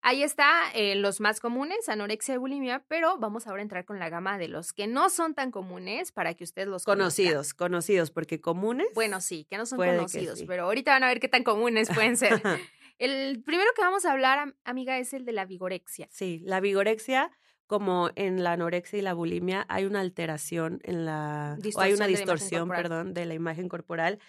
Ahí 0.05 0.21
está 0.21 0.69
eh, 0.75 0.95
los 0.95 1.21
más 1.21 1.39
comunes, 1.39 1.87
anorexia 1.87 2.35
y 2.35 2.37
bulimia, 2.37 2.83
pero 2.89 3.17
vamos 3.19 3.47
ahora 3.47 3.61
a 3.61 3.63
entrar 3.63 3.85
con 3.85 3.99
la 3.99 4.09
gama 4.09 4.37
de 4.37 4.49
los 4.49 4.73
que 4.73 4.85
no 4.85 5.09
son 5.09 5.33
tan 5.33 5.49
comunes 5.49 6.11
para 6.11 6.33
que 6.33 6.43
ustedes 6.43 6.67
los 6.67 6.83
Conocidos, 6.83 7.53
conocidos, 7.53 8.11
porque 8.11 8.41
comunes. 8.41 8.87
Bueno, 8.95 9.21
sí, 9.21 9.47
que 9.49 9.57
no 9.57 9.65
son 9.65 9.77
conocidos, 9.77 10.43
pero 10.45 10.65
ahorita 10.65 10.91
van 10.91 11.03
a 11.05 11.07
ver 11.07 11.21
qué 11.21 11.29
tan 11.29 11.45
comunes 11.45 11.87
pueden 11.87 12.17
ser. 12.17 12.33
el 12.99 13.41
primero 13.43 13.69
que 13.77 13.81
vamos 13.81 14.03
a 14.03 14.11
hablar, 14.11 14.53
amiga, 14.65 14.97
es 14.97 15.13
el 15.13 15.23
de 15.23 15.31
la 15.31 15.45
vigorexia. 15.45 16.09
Sí, 16.11 16.41
la 16.43 16.59
vigorexia 16.59 17.31
como 17.65 18.09
en 18.15 18.43
la 18.43 18.51
anorexia 18.51 18.99
y 18.99 19.01
la 19.01 19.13
bulimia 19.13 19.65
hay 19.69 19.85
una 19.85 20.01
alteración 20.01 20.81
en 20.83 21.05
la 21.05 21.57
o 21.75 21.79
hay 21.79 21.93
una 21.93 22.07
distorsión, 22.07 22.67
perdón, 22.67 23.13
de 23.13 23.25
la 23.25 23.35
imagen 23.35 23.69
corporal. 23.69 24.19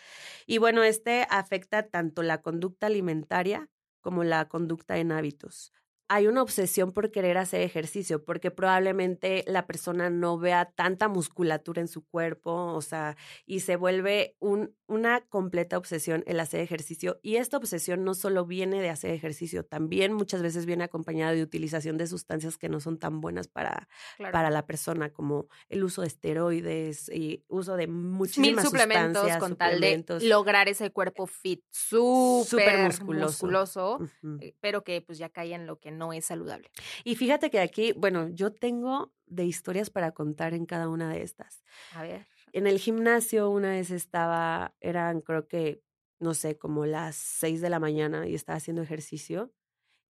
Y 0.47 0.59
bueno, 0.59 0.85
este 0.85 1.27
afecta 1.29 1.89
tanto 1.89 2.23
la 2.23 2.43
conducta 2.43 2.87
alimentaria 2.87 3.69
como 4.05 4.23
la 4.23 4.49
conducta 4.49 4.99
en 4.99 5.13
hábitos 5.13 5.73
hay 6.09 6.27
una 6.27 6.43
obsesión 6.43 6.93
por 6.93 7.11
querer 7.11 7.39
hacer 7.39 7.63
ejercicio, 7.63 8.25
porque 8.25 8.51
probablemente 8.51 9.43
la 9.47 9.67
persona 9.67 10.11
no 10.11 10.39
vea 10.39 10.67
tanta 10.67 11.09
musculatura 11.09 11.81
en 11.81 11.89
su 11.89 12.05
cuerpo, 12.07 12.75
o 12.75 12.83
sea, 12.83 13.17
y 13.47 13.61
se 13.61 13.77
vuelve 13.77 14.37
un, 14.39 14.75
una 14.87 15.23
completa 15.23 15.79
obsesión 15.79 16.23
el 16.27 16.41
hacer 16.41 16.61
ejercicio. 16.61 17.19
Y 17.23 17.37
esta 17.37 17.57
obsesión 17.57 18.05
no 18.05 18.15
solo 18.15 18.45
viene 18.45 18.83
de 18.83 18.91
hacer 18.91 19.13
ejercicio, 19.13 19.65
también 19.65 20.13
muchas 20.13 20.43
veces 20.43 20.67
viene 20.67 20.85
acompañada 20.85 21.33
de 21.33 21.43
utilización 21.43 21.97
de 21.97 22.07
sustancias 22.07 22.59
que 22.59 22.69
no 22.69 22.81
son 22.81 22.99
tan 22.99 23.21
buenas 23.21 23.49
para, 23.49 23.89
para 24.19 24.51
la 24.51 24.67
persona, 24.67 25.11
como 25.11 25.49
el 25.69 25.85
uso 25.85 26.03
de 26.03 26.09
esteroides 26.09 27.09
y 27.09 27.45
uso 27.49 27.77
de 27.77 27.87
muchísimas 27.87 28.45
Mil 28.45 28.61
suplementos 28.61 29.37
con 29.39 29.57
tal 29.57 29.81
de 29.81 30.05
lograr 30.23 30.69
ese 30.69 30.91
cuerpo 30.91 31.27
fit 31.27 31.63
súper 31.71 32.91
musculoso, 33.19 34.01
eh, 34.41 34.55
pero 34.61 34.85
que 34.85 35.01
pues 35.01 35.19
ya 35.19 35.29
cae 35.31 35.55
en 35.55 35.67
lo 35.67 35.79
que 35.79 35.94
no 35.95 36.13
es 36.13 36.27
saludable. 36.27 36.71
Y 37.05 37.17
fíjate 37.17 37.51
que 37.51 37.61
aquí, 37.61 37.93
bueno, 37.93 38.29
yo 38.29 38.53
tengo 38.53 39.13
de 39.27 39.45
historias 39.45 39.91
para 39.91 40.13
contar 40.13 40.55
en 40.55 40.67
cada 40.67 40.89
una 40.89 41.11
de 41.11 41.23
estas. 41.23 41.65
A 41.93 42.03
ver. 42.03 42.27
En 42.53 42.67
el 42.67 42.79
gimnasio 42.79 43.51
una 43.51 43.71
vez 43.71 43.91
estaba, 43.91 44.75
eran 44.81 45.21
creo 45.21 45.49
que, 45.49 45.83
no 46.21 46.35
sé, 46.35 46.57
como 46.57 46.87
las 46.87 47.17
seis 47.17 47.61
de 47.61 47.71
la 47.71 47.81
mañana 47.81 48.29
y 48.29 48.35
estaba 48.35 48.59
haciendo 48.59 48.83
ejercicio 48.83 49.53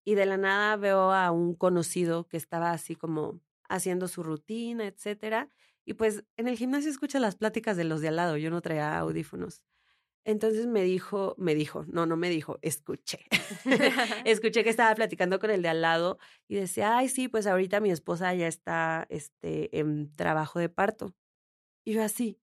y 0.03 0.15
de 0.15 0.25
la 0.27 0.37
nada 0.37 0.75
veo 0.77 1.11
a 1.11 1.31
un 1.31 1.55
conocido 1.55 2.27
que 2.27 2.37
estaba 2.37 2.71
así 2.71 2.95
como 2.95 3.41
haciendo 3.67 4.07
su 4.07 4.21
rutina, 4.21 4.85
etcétera. 4.85 5.49
Y 5.83 5.93
pues 5.93 6.23
en 6.37 6.47
el 6.47 6.57
gimnasio 6.57 6.91
escucha 6.91 7.19
las 7.19 7.35
pláticas 7.35 7.77
de 7.77 7.83
los 7.83 8.01
de 8.01 8.09
al 8.09 8.15
lado, 8.15 8.37
yo 8.37 8.51
no 8.51 8.61
traía 8.61 8.97
audífonos. 8.97 9.63
Entonces 10.25 10.65
me 10.65 10.81
dijo, 10.83 11.35
me 11.37 11.53
dijo, 11.53 11.85
no, 11.87 12.07
no 12.07 12.17
me 12.17 12.29
dijo, 12.29 12.57
escuché. 12.63 13.19
escuché 14.25 14.63
que 14.63 14.71
estaba 14.71 14.93
platicando 14.95 15.39
con 15.39 15.51
el 15.51 15.61
de 15.61 15.69
al 15.69 15.81
lado 15.81 16.17
y 16.47 16.55
decía, 16.55 16.97
ay, 16.97 17.09
sí, 17.09 17.27
pues 17.27 17.45
ahorita 17.45 17.79
mi 17.79 17.91
esposa 17.91 18.33
ya 18.33 18.47
está 18.47 19.05
este, 19.09 19.79
en 19.79 20.13
trabajo 20.15 20.59
de 20.59 20.67
parto. 20.69 21.13
Y 21.85 21.93
yo 21.93 22.03
así, 22.03 22.39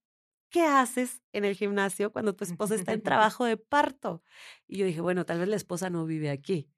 ¿qué 0.51 0.63
haces 0.63 1.23
en 1.33 1.45
el 1.45 1.57
gimnasio 1.57 2.13
cuando 2.13 2.37
tu 2.37 2.45
esposa 2.45 2.77
está 2.77 2.93
en 2.93 3.03
trabajo 3.03 3.45
de 3.45 3.57
parto? 3.57 4.23
Y 4.69 4.79
yo 4.79 4.87
dije, 4.87 5.01
bueno, 5.01 5.25
tal 5.27 5.41
vez 5.41 5.49
la 5.49 5.57
esposa 5.57 5.91
no 5.91 6.07
vive 6.07 6.31
aquí. 6.31 6.71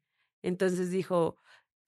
Entonces 0.42 0.90
dijo, 0.90 1.36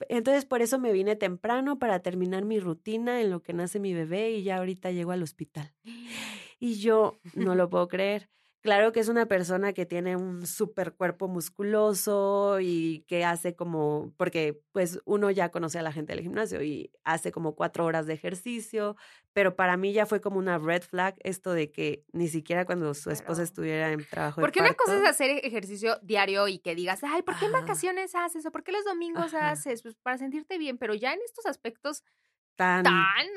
entonces 0.09 0.45
por 0.45 0.61
eso 0.61 0.77
me 0.77 0.91
vine 0.91 1.15
temprano 1.15 1.79
para 1.79 2.01
terminar 2.01 2.45
mi 2.45 2.59
rutina 2.59 3.19
en 3.19 3.31
lo 3.31 3.41
que 3.41 3.53
nace 3.53 3.79
mi 3.79 3.95
bebé 3.95 4.31
y 4.31 4.43
ya 4.43 4.57
ahorita 4.57 4.91
llego 4.91 5.11
al 5.11 5.23
hospital. 5.23 5.73
Y 6.59 6.79
yo 6.79 7.19
no 7.35 7.53
lo 7.53 7.69
puedo 7.69 7.87
creer. 7.87 8.31
Claro 8.61 8.91
que 8.91 8.99
es 8.99 9.07
una 9.07 9.27
persona 9.27 9.71
que 9.71 9.85
tiene 9.85 10.15
un 10.15 10.45
super 10.47 10.93
cuerpo 10.93 11.27
musculoso 11.27 12.59
y 12.59 13.05
que 13.07 13.23
hace 13.23 13.55
como, 13.55 14.13
porque 14.17 14.59
pues 14.71 14.99
uno 15.05 15.29
ya 15.29 15.49
conoce 15.49 15.77
a 15.79 15.83
la 15.83 15.91
gente 15.91 16.13
del 16.13 16.23
gimnasio 16.23 16.61
y 16.63 16.91
hace 17.03 17.31
como 17.31 17.55
cuatro 17.55 17.85
horas 17.85 18.07
de 18.07 18.13
ejercicio, 18.13 18.97
pero 19.31 19.55
para 19.55 19.77
mí 19.77 19.93
ya 19.93 20.05
fue 20.05 20.21
como 20.21 20.39
una 20.39 20.57
red 20.57 20.81
flag 20.81 21.15
esto 21.19 21.53
de 21.53 21.71
que 21.71 22.03
ni 22.11 22.27
siquiera 22.27 22.65
cuando 22.65 22.93
su 22.93 23.11
esposa 23.11 23.43
estuviera 23.43 23.91
en 23.91 24.03
trabajo. 24.05 24.41
Porque 24.41 24.59
una 24.59 24.73
cosa 24.73 24.97
es 24.97 25.07
hacer 25.07 25.45
ejercicio 25.45 25.99
diario 26.01 26.47
y 26.47 26.57
que 26.59 26.73
digas, 26.73 27.03
ay, 27.03 27.21
¿por 27.21 27.37
qué 27.37 27.45
en 27.45 27.51
vacaciones 27.51 28.15
haces 28.15 28.45
o 28.45 28.51
por 28.51 28.63
qué 28.63 28.71
los 28.71 28.83
domingos 28.83 29.33
haces? 29.35 29.83
Pues 29.83 29.95
para 29.95 30.17
sentirte 30.17 30.57
bien, 30.57 30.77
pero 30.77 30.95
ya 30.95 31.13
en 31.13 31.19
estos 31.23 31.45
aspectos 31.45 32.03
tan, 32.57 32.83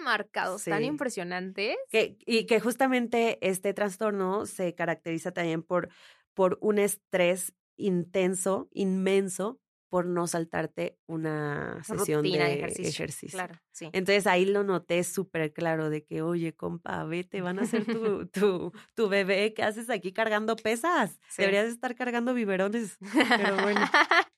marcados, 0.02 0.64
tan 0.64 0.82
impresionantes. 0.82 1.76
Que, 1.90 2.16
y 2.26 2.46
que 2.46 2.58
justamente 2.60 3.38
este 3.46 3.74
trastorno 3.74 4.46
se 4.46 4.74
caracteriza 4.74 5.32
también 5.32 5.62
por, 5.62 5.90
por 6.34 6.58
un 6.60 6.78
estrés 6.78 7.54
intenso, 7.76 8.68
inmenso, 8.72 9.60
por 9.90 10.06
no 10.06 10.28
saltarte 10.28 10.96
una 11.06 11.82
sesión 11.82 12.22
de 12.22 12.64
ejercicio. 12.78 13.36
Claro, 13.36 13.60
sí. 13.72 13.90
Entonces 13.92 14.26
ahí 14.28 14.46
lo 14.46 14.62
noté 14.62 15.02
súper 15.02 15.52
claro 15.52 15.90
de 15.90 16.04
que, 16.04 16.22
oye, 16.22 16.54
compa, 16.54 17.04
vete, 17.04 17.40
van 17.40 17.58
a 17.58 17.66
ser 17.66 17.84
tu, 17.84 18.26
tu, 18.32 18.72
tu 18.94 19.08
bebé, 19.08 19.52
¿qué 19.52 19.64
haces 19.64 19.90
aquí 19.90 20.12
cargando 20.12 20.54
pesas? 20.54 21.18
Deberías 21.36 21.66
estar 21.66 21.96
cargando 21.96 22.34
biberones. 22.34 22.96
Pero 23.36 23.56
bueno. 23.62 23.80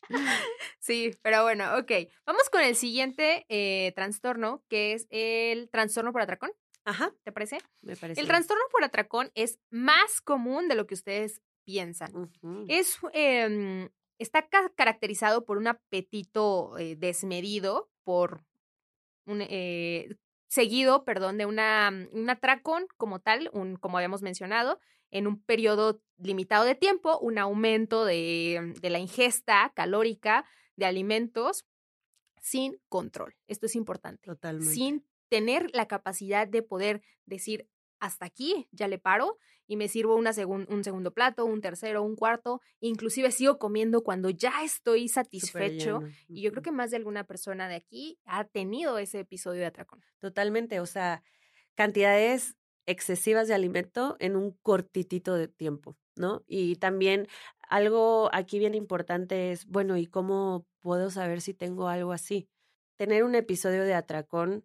sí, 0.79 1.13
pero 1.23 1.43
bueno, 1.43 1.77
ok. 1.79 1.91
Vamos 2.27 2.49
con 2.51 2.63
el 2.63 2.77
siguiente 2.77 3.47
eh, 3.49 3.93
trastorno, 3.95 4.63
que 4.69 4.95
es 4.95 5.07
el 5.11 5.69
trastorno 5.71 6.13
por 6.13 6.23
atracón. 6.23 6.51
Ajá. 6.85 7.15
¿Te 7.23 7.33
parece? 7.33 7.59
Me 7.81 7.97
parece. 7.97 8.21
El 8.21 8.27
trastorno 8.27 8.65
por 8.71 8.85
atracón 8.85 9.31
es 9.35 9.59
más 9.71 10.21
común 10.21 10.69
de 10.69 10.75
lo 10.75 10.87
que 10.87 10.95
ustedes 10.95 11.41
piensan. 11.65 12.31
Es 12.69 12.99
eh, 13.13 13.89
está 14.23 14.49
caracterizado 14.75 15.45
por 15.45 15.59
un 15.59 15.67
apetito 15.67 16.79
eh, 16.79 16.97
desmedido, 16.97 17.91
por 18.05 18.45
un, 19.27 19.43
eh, 19.43 20.17
seguido, 20.49 21.05
perdón, 21.05 21.39
de 21.39 21.47
una, 21.47 21.91
un 22.13 22.31
atracón 22.31 22.87
como 22.97 23.21
tal, 23.21 23.51
un, 23.53 23.77
como 23.77 23.99
habíamos 23.99 24.23
mencionado, 24.23 24.79
en 25.13 25.29
un 25.29 25.41
periodo 25.41 26.03
limitado 26.19 26.65
de 26.65 26.75
tiempo, 26.75 27.19
un 27.21 27.39
aumento 27.39 28.05
de, 28.05 28.75
de 28.81 28.91
la 28.91 28.99
ingesta 28.99 29.73
calórica 29.77 30.45
de 30.77 30.87
alimentos 30.87 31.65
sin 32.41 32.81
control. 32.89 33.37
Esto 33.47 33.67
es 33.67 33.77
importante. 33.77 34.23
Totalmente. 34.25 34.75
Sin 34.75 35.07
tener 35.29 35.71
la 35.73 35.87
capacidad 35.87 36.49
de 36.49 36.63
poder 36.63 37.03
decir, 37.25 37.69
hasta 38.01 38.27
aquí, 38.27 38.67
ya 38.73 38.89
le 38.89 38.99
paro 38.99 39.39
y 39.67 39.77
me 39.77 39.89
sirvo 39.89 40.17
una 40.17 40.33
un 40.47 40.85
segundo 40.85 41.13
plato, 41.13 41.45
un 41.45 41.61
tercero, 41.61 42.03
un 42.03 42.17
cuarto, 42.17 42.61
inclusive 42.81 43.31
sigo 43.31 43.59
comiendo 43.59 44.03
cuando 44.03 44.29
ya 44.29 44.65
estoy 44.65 45.09
satisfecho. 45.09 46.01
Y 46.29 46.43
yo 46.43 46.51
creo 46.51 46.63
que 46.63 46.73
más 46.73 46.91
de 46.91 46.97
alguna 46.97 47.25
persona 47.25 47.69
de 47.69 47.77
aquí 47.77 48.19
ha 48.25 48.45
tenido 48.45 48.99
ese 48.99 49.21
episodio 49.21 49.61
de 49.61 49.67
atracón. 49.67 50.03
Totalmente, 50.19 50.81
o 50.81 50.87
sea, 50.87 51.23
cantidades 51.75 52.57
excesivas 52.87 53.49
de 53.49 53.55
alimento 53.55 54.17
en 54.21 54.37
un 54.37 54.53
cortitito 54.63 55.35
de 55.35 55.49
tiempo, 55.49 55.97
¿no? 56.17 56.45
Y 56.47 56.77
también 56.77 57.29
algo 57.69 58.31
aquí 58.33 58.59
bien 58.59 58.75
importante 58.75 59.53
es, 59.53 59.67
bueno, 59.67 59.97
¿y 59.97 60.07
cómo 60.07 60.67
puedo 60.81 61.11
saber 61.11 61.41
si 61.41 61.55
tengo 61.55 61.89
algo 61.89 62.13
así? 62.13 62.49
Tener 62.99 63.25
un 63.25 63.35
episodio 63.35 63.85
de 63.85 63.95
atracón 63.95 64.65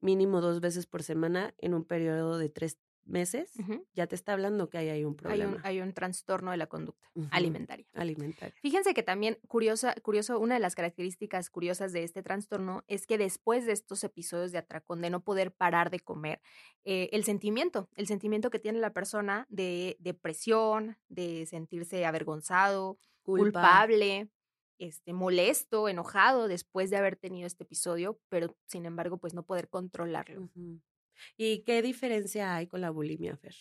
mínimo 0.00 0.40
dos 0.40 0.60
veces 0.60 0.86
por 0.86 1.02
semana 1.02 1.54
en 1.58 1.74
un 1.74 1.84
periodo 1.84 2.38
de 2.38 2.48
tres 2.48 2.78
meses, 3.04 3.52
ya 3.92 4.06
te 4.06 4.14
está 4.14 4.32
hablando 4.32 4.68
que 4.68 4.78
hay, 4.78 5.04
un 5.04 5.16
problema. 5.16 5.60
Hay 5.64 5.80
un, 5.80 5.92
trastorno 5.92 6.50
de 6.50 6.56
la 6.56 6.66
conducta 6.66 7.08
alimentaria. 7.30 7.86
Alimentaria. 7.94 8.54
Fíjense 8.60 8.94
que 8.94 9.02
también, 9.02 9.38
curiosa, 9.48 9.94
curioso, 10.02 10.38
una 10.38 10.54
de 10.54 10.60
las 10.60 10.74
características 10.74 11.50
curiosas 11.50 11.92
de 11.92 12.04
este 12.04 12.22
trastorno 12.22 12.84
es 12.86 13.06
que 13.06 13.18
después 13.18 13.66
de 13.66 13.72
estos 13.72 14.04
episodios 14.04 14.52
de 14.52 14.58
atracón, 14.58 15.00
de 15.00 15.10
no 15.10 15.20
poder 15.22 15.52
parar 15.52 15.90
de 15.90 16.00
comer, 16.00 16.40
eh, 16.84 17.08
el 17.12 17.24
sentimiento, 17.24 17.88
el 17.96 18.06
sentimiento 18.06 18.50
que 18.50 18.58
tiene 18.58 18.78
la 18.78 18.92
persona 18.92 19.46
de 19.50 19.96
depresión, 20.00 20.96
de 21.08 21.46
sentirse 21.46 22.04
avergonzado, 22.06 22.98
culpable, 23.22 24.30
este, 24.80 25.12
molesto, 25.12 25.88
enojado 25.88 26.48
después 26.48 26.90
de 26.90 26.96
haber 26.96 27.16
tenido 27.16 27.46
este 27.46 27.64
episodio, 27.64 28.18
pero 28.28 28.56
sin 28.66 28.86
embargo, 28.86 29.18
pues 29.18 29.34
no 29.34 29.42
poder 29.42 29.68
controlarlo. 29.68 30.48
¿Y 31.36 31.62
qué 31.64 31.82
diferencia 31.82 32.54
hay 32.56 32.66
con 32.66 32.80
la 32.80 32.90
bulimia, 32.90 33.36
Fer? 33.36 33.54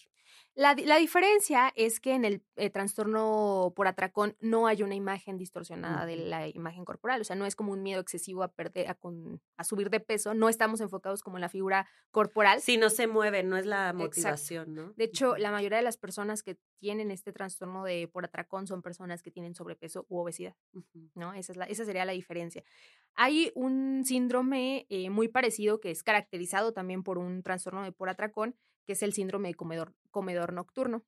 La, 0.55 0.73
diferencia 0.73 1.71
es 1.77 2.01
que 2.01 2.13
en 2.15 2.25
el 2.25 2.43
eh, 2.57 2.69
trastorno 2.69 3.71
por 3.77 3.87
atracón 3.87 4.35
no 4.41 4.67
hay 4.67 4.83
una 4.83 4.93
imagen 4.93 5.37
distorsionada 5.37 6.05
de 6.05 6.17
la 6.17 6.49
imagen 6.49 6.83
corporal, 6.83 7.21
o 7.21 7.23
sea, 7.23 7.37
no 7.37 7.45
es 7.45 7.55
como 7.55 7.71
un 7.71 7.81
miedo 7.81 8.01
excesivo 8.01 8.43
a 8.43 8.49
perder, 8.49 8.89
a, 8.89 8.97
a, 9.57 9.63
subir 9.63 9.89
de 9.89 10.01
peso, 10.01 10.33
no 10.33 10.49
estamos 10.49 10.81
enfocados 10.81 11.23
como 11.23 11.37
en 11.37 11.41
la 11.41 11.49
figura 11.49 11.87
corporal. 12.11 12.59
Sí, 12.61 12.75
no 12.75 12.89
se 12.89 13.07
mueve, 13.07 13.41
no 13.43 13.55
es 13.55 13.65
la 13.65 13.93
motivación, 13.93 14.73
¿no? 14.75 14.91
De 14.97 15.05
hecho, 15.05 15.37
la 15.37 15.51
mayoría 15.51 15.77
de 15.77 15.83
las 15.83 15.95
personas 15.95 16.43
que 16.43 16.57
tienen 16.77 17.09
este 17.09 17.31
trastorno 17.31 17.85
de 17.85 18.09
por 18.09 18.25
atracón 18.25 18.67
son 18.67 18.81
personas 18.81 19.21
que 19.21 19.31
tienen 19.31 19.55
sobrepeso 19.55 20.05
u 20.09 20.17
obesidad, 20.17 20.55
¿no? 21.15 21.33
Esa, 21.33 21.53
es 21.53 21.57
la, 21.57 21.65
esa 21.65 21.85
sería 21.85 22.03
la 22.03 22.11
diferencia. 22.11 22.65
Hay 23.15 23.53
un 23.55 24.03
síndrome 24.05 24.87
eh, 24.89 25.09
muy 25.09 25.29
parecido 25.29 25.79
que 25.79 25.91
es 25.91 26.03
caracterizado 26.03 26.73
también 26.73 27.03
por 27.03 27.17
un 27.17 27.43
trastorno 27.43 27.83
de 27.83 27.93
por 27.93 28.09
atracón, 28.09 28.55
que 28.89 28.93
es 28.93 29.03
el 29.03 29.13
síndrome 29.13 29.49
de 29.49 29.53
comedor, 29.53 29.93
comedor 30.09 30.51
nocturno. 30.51 31.05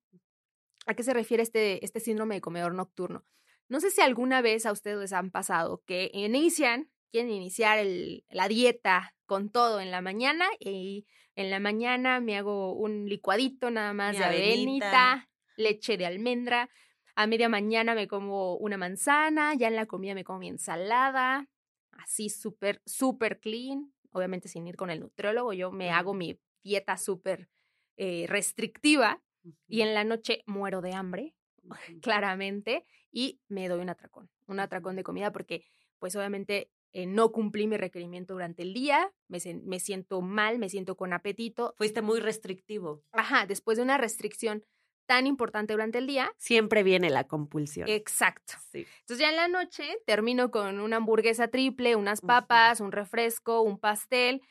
¿A 0.86 0.94
qué 0.94 1.02
se 1.02 1.16
refiere 1.16 1.42
este, 1.42 1.84
este 1.84 2.00
síndrome 2.00 2.36
de 2.36 2.42
comedor 2.42 2.76
nocturno? 2.76 3.26
No 3.70 3.80
sé 3.80 3.90
si 3.90 4.02
alguna 4.02 4.44
vez 4.44 4.68
a 4.68 4.72
ustedes 4.72 5.00
les 5.00 5.14
han 5.14 5.32
pasado 5.32 5.82
que 5.88 6.12
inician, 6.14 6.92
quieren 7.12 7.32
iniciar 7.32 7.80
el, 7.80 8.24
la 8.30 8.48
dieta 8.48 9.16
con 9.26 9.50
todo 9.50 9.80
en 9.80 9.90
la 9.90 10.00
mañana 10.00 10.46
y 10.60 11.08
en 11.36 11.50
la 11.50 11.60
mañana 11.60 12.20
me 12.20 12.38
hago 12.38 12.76
un 12.76 13.10
licuadito 13.10 13.72
nada 13.72 13.94
más 13.94 14.16
de 14.16 14.26
avenita, 14.26 15.28
leche 15.58 15.98
de 15.98 16.06
almendra. 16.06 16.70
A 17.16 17.26
media 17.26 17.50
mañana 17.50 17.96
me 17.96 18.08
como 18.08 18.58
una 18.58 18.78
manzana, 18.78 19.56
ya 19.56 19.70
en 19.70 19.76
la 19.76 19.88
comida 19.88 20.14
me 20.14 20.24
como 20.24 20.38
mi 20.38 20.50
ensalada, 20.50 21.50
así 21.94 22.30
súper, 22.30 22.80
súper 22.86 23.40
clean, 23.40 23.92
obviamente 24.12 24.50
sin 24.50 24.68
ir 24.68 24.76
con 24.76 24.92
el 24.92 25.00
nutriólogo, 25.00 25.54
yo 25.54 25.72
me 25.72 25.90
hago 25.90 26.14
mi 26.14 26.40
dieta 26.62 26.96
súper 26.96 27.50
eh, 27.98 28.26
restrictiva 28.28 29.22
y 29.68 29.82
en 29.82 29.94
la 29.94 30.04
noche 30.04 30.44
muero 30.46 30.82
de 30.82 30.94
hambre, 30.94 31.34
claramente, 32.02 32.86
y 33.12 33.40
me 33.48 33.68
doy 33.68 33.82
un 33.82 33.90
atracón, 33.90 34.30
un 34.48 34.60
atracón 34.60 34.96
de 34.96 35.04
comida 35.04 35.32
porque 35.32 35.66
pues 36.00 36.16
obviamente 36.16 36.72
eh, 36.94 37.06
no 37.06 37.32
cumplí 37.32 37.68
mi 37.68 37.78
requerimiento 37.78 38.34
durante 38.34 38.64
el 38.64 38.74
día, 38.74 39.12
me, 39.28 39.40
me 39.64 39.80
siento 39.80 40.22
mal, 40.22 40.60
me 40.60 40.70
siento 40.70 40.98
con 40.98 41.14
apetito. 41.14 41.74
Fuiste 41.78 42.02
muy 42.02 42.20
restrictivo. 42.20 43.04
Ajá, 43.12 43.46
después 43.46 43.78
de 43.78 43.84
una 43.84 43.98
restricción 43.98 44.66
tan 45.06 45.28
importante 45.28 45.74
durante 45.74 45.98
el 45.98 46.08
día. 46.08 46.32
Siempre 46.38 46.84
viene 46.84 47.10
la 47.10 47.26
compulsión. 47.26 47.90
Exacto. 47.90 48.54
Entonces 48.74 49.20
ya 49.20 49.30
en 49.30 49.36
la 49.36 49.48
noche 49.48 49.84
termino 50.06 50.52
con 50.52 50.80
una 50.80 50.98
hamburguesa 50.98 51.50
triple, 51.50 51.96
unas 51.96 52.22
papas, 52.22 52.80
un 52.80 52.92
refresco, 52.92 53.62
un 53.62 53.78
pastel 53.78 54.42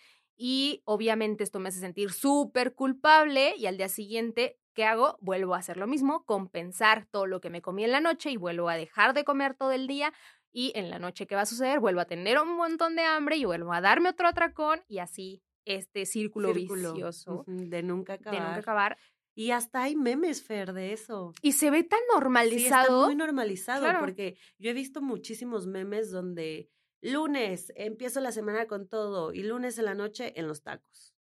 y 0.42 0.80
obviamente 0.86 1.44
esto 1.44 1.60
me 1.60 1.68
hace 1.68 1.80
sentir 1.80 2.12
súper 2.12 2.74
culpable 2.74 3.54
y 3.58 3.66
al 3.66 3.76
día 3.76 3.90
siguiente, 3.90 4.58
¿qué 4.72 4.86
hago? 4.86 5.18
Vuelvo 5.20 5.54
a 5.54 5.58
hacer 5.58 5.76
lo 5.76 5.86
mismo, 5.86 6.24
compensar 6.24 7.06
todo 7.10 7.26
lo 7.26 7.42
que 7.42 7.50
me 7.50 7.60
comí 7.60 7.84
en 7.84 7.92
la 7.92 8.00
noche 8.00 8.30
y 8.30 8.38
vuelvo 8.38 8.70
a 8.70 8.76
dejar 8.76 9.12
de 9.12 9.24
comer 9.24 9.52
todo 9.52 9.72
el 9.72 9.86
día 9.86 10.14
y 10.50 10.72
en 10.74 10.88
la 10.88 10.98
noche, 10.98 11.26
¿qué 11.26 11.34
va 11.34 11.42
a 11.42 11.46
suceder? 11.46 11.78
Vuelvo 11.78 12.00
a 12.00 12.06
tener 12.06 12.40
un 12.40 12.56
montón 12.56 12.96
de 12.96 13.02
hambre 13.02 13.36
y 13.36 13.44
vuelvo 13.44 13.74
a 13.74 13.82
darme 13.82 14.08
otro 14.08 14.28
atracón 14.28 14.80
y 14.88 15.00
así 15.00 15.42
este 15.66 16.06
círculo, 16.06 16.54
vicioso 16.54 17.44
de 17.46 17.82
nunca 17.82 18.14
acabar. 18.14 18.40
De 18.40 18.46
nunca 18.46 18.60
acabar. 18.60 18.98
Y 19.34 19.50
hasta 19.50 19.82
hay 19.82 19.94
memes, 19.94 20.42
Fer, 20.42 20.72
de 20.72 20.94
eso. 20.94 21.34
Y 21.42 21.52
se 21.52 21.70
ve 21.70 21.84
tan 21.84 22.00
normalizado. 22.14 22.86
Sí, 22.86 22.92
está 22.94 23.06
muy 23.06 23.14
normalizado 23.14 24.00
porque 24.00 24.38
yo 24.58 24.70
he 24.70 24.74
visto 24.74 25.02
muchísimos 25.02 25.66
memes 25.66 26.10
donde 26.10 26.70
lunes 27.00 27.72
empiezo 27.76 28.20
la 28.20 28.32
semana 28.32 28.66
con 28.66 28.88
todo 28.88 29.32
y 29.32 29.42
lunes 29.42 29.78
en 29.78 29.86
la 29.86 29.94
noche 29.94 30.38
en 30.38 30.48
los 30.48 30.62
tacos. 30.62 31.14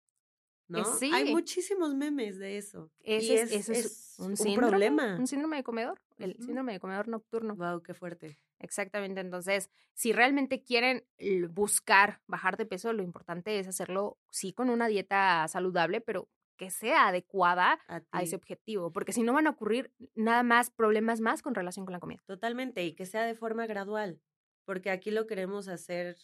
¿No? 0.68 0.84
Sí. 0.84 1.10
Hay 1.14 1.32
muchísimos 1.32 1.94
memes 1.94 2.38
de 2.38 2.58
eso. 2.58 2.90
Ese 3.00 3.42
es, 3.42 4.16
un, 4.18 4.34
problema. 4.54 5.16
Un 5.18 5.26
síndrome 5.26 5.56
de 5.56 5.62
comedor, 5.62 5.98
el 6.18 6.36
síndrome 6.36 6.74
de 6.74 6.80
comedor 6.80 7.08
nocturno. 7.08 7.56
Wow, 7.56 7.82
qué 7.82 7.94
fuerte. 7.94 8.38
Exactamente. 8.58 9.22
Entonces, 9.22 9.70
si 9.94 10.12
realmente 10.12 10.62
quieren 10.62 11.06
buscar 11.48 12.20
bajar 12.26 12.58
de 12.58 12.66
peso, 12.66 12.92
lo 12.92 13.02
importante 13.02 13.58
es 13.58 13.66
hacerlo, 13.66 14.18
sí, 14.30 14.52
con 14.52 14.68
una 14.68 14.88
dieta 14.88 15.48
saludable, 15.48 16.02
pero 16.02 16.28
que 16.58 16.70
sea 16.70 17.08
adecuada 17.08 17.80
a, 17.88 18.02
a, 18.10 18.22
ese 18.22 18.36
objetivo, 18.36 18.92
porque 18.92 19.12
si 19.12 19.22
no 19.22 19.32
van 19.32 19.46
a 19.46 19.50
ocurrir 19.50 19.92
nada 20.16 20.42
más 20.42 20.70
problemas 20.70 21.20
más 21.20 21.40
con 21.40 21.54
relación 21.54 21.86
con 21.86 21.92
la 21.92 22.00
comida. 22.00 22.20
Totalmente, 22.26 22.84
y 22.84 22.94
que 22.94 23.06
sea 23.06 23.22
de 23.22 23.36
forma 23.36 23.66
gradual 23.66 24.20
porque 24.68 24.90
aquí 24.90 25.10
lo 25.10 25.26
queremos 25.26 25.66
hacer 25.66 26.18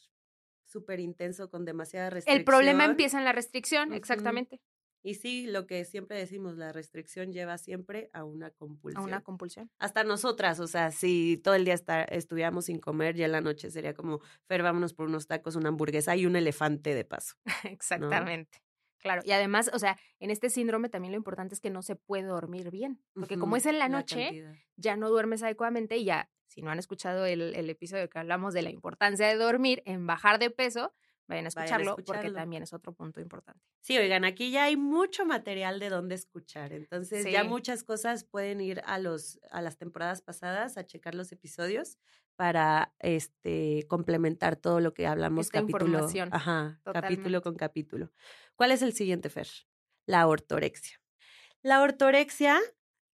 súper 0.66 1.00
intenso 1.00 1.48
con 1.48 1.64
demasiada 1.64 2.10
restricción. 2.10 2.38
El 2.38 2.44
problema 2.44 2.84
empieza 2.84 3.16
en 3.16 3.24
la 3.24 3.32
restricción, 3.32 3.94
exactamente. 3.94 4.60
Y 5.02 5.14
sí, 5.14 5.46
lo 5.46 5.66
que 5.66 5.82
siempre 5.86 6.18
decimos, 6.18 6.58
la 6.58 6.70
restricción 6.70 7.32
lleva 7.32 7.56
siempre 7.56 8.10
a 8.12 8.22
una 8.24 8.50
compulsión. 8.50 9.02
A 9.02 9.06
una 9.06 9.22
compulsión. 9.22 9.70
Hasta 9.78 10.04
nosotras, 10.04 10.60
o 10.60 10.66
sea, 10.66 10.90
si 10.90 11.40
todo 11.42 11.54
el 11.54 11.64
día 11.64 11.76
estuviéramos 12.10 12.66
sin 12.66 12.80
comer, 12.80 13.16
ya 13.16 13.24
en 13.24 13.32
la 13.32 13.40
noche 13.40 13.70
sería 13.70 13.94
como, 13.94 14.20
Fer, 14.46 14.62
vámonos 14.62 14.92
por 14.92 15.06
unos 15.06 15.26
tacos, 15.26 15.56
una 15.56 15.70
hamburguesa 15.70 16.14
y 16.14 16.26
un 16.26 16.36
elefante 16.36 16.94
de 16.94 17.06
paso. 17.06 17.36
Exactamente. 17.64 18.58
Claro, 18.98 19.22
y 19.24 19.32
además, 19.32 19.70
o 19.72 19.78
sea, 19.78 19.98
en 20.20 20.30
este 20.30 20.50
síndrome 20.50 20.90
también 20.90 21.12
lo 21.12 21.18
importante 21.18 21.54
es 21.54 21.62
que 21.62 21.70
no 21.70 21.80
se 21.80 21.96
puede 21.96 22.24
dormir 22.24 22.70
bien, 22.70 23.02
porque 23.14 23.38
como 23.38 23.56
es 23.56 23.64
en 23.64 23.78
la 23.78 23.88
noche, 23.88 24.44
ya 24.76 24.96
no 24.96 25.08
duermes 25.08 25.42
adecuadamente 25.42 25.96
y 25.96 26.04
ya 26.04 26.30
si 26.46 26.62
no 26.62 26.70
han 26.70 26.78
escuchado 26.78 27.26
el, 27.26 27.54
el, 27.54 27.70
episodio 27.70 28.08
que 28.08 28.18
hablamos 28.18 28.54
de 28.54 28.62
la 28.62 28.70
importancia 28.70 29.26
de 29.26 29.36
dormir 29.36 29.82
en 29.86 30.06
bajar 30.06 30.38
de 30.38 30.50
peso, 30.50 30.94
vayan 31.26 31.46
a 31.46 31.48
escucharlo, 31.48 31.96
porque 31.96 32.30
también 32.30 32.62
es 32.62 32.72
otro 32.72 32.92
punto 32.92 33.20
importante. 33.20 33.60
Sí, 33.80 33.96
oigan, 33.98 34.24
aquí 34.24 34.50
ya 34.50 34.64
hay 34.64 34.76
mucho 34.76 35.24
material 35.24 35.80
de 35.80 35.88
dónde 35.88 36.14
escuchar, 36.14 36.72
entonces 36.72 37.30
ya 37.30 37.44
muchas 37.44 37.82
cosas 37.84 38.24
pueden 38.24 38.60
ir 38.60 38.82
a 38.86 38.98
los 38.98 39.40
a 39.50 39.62
las 39.62 39.76
temporadas 39.76 40.22
pasadas 40.22 40.76
a 40.76 40.86
checar 40.86 41.14
los 41.14 41.32
episodios 41.32 41.98
para 42.36 42.92
este 42.98 43.86
complementar 43.88 44.56
todo 44.56 44.80
lo 44.80 44.92
que 44.92 45.06
hablamos 45.06 45.46
Esta 45.46 45.60
capítulo, 45.60 46.08
ajá, 46.30 46.80
capítulo 46.84 47.42
con 47.42 47.54
capítulo. 47.54 48.12
¿Cuál 48.56 48.72
es 48.72 48.82
el 48.82 48.92
siguiente 48.92 49.30
Fer? 49.30 49.48
La 50.06 50.26
ortorexia. 50.26 51.00
La 51.62 51.80
ortorexia 51.80 52.60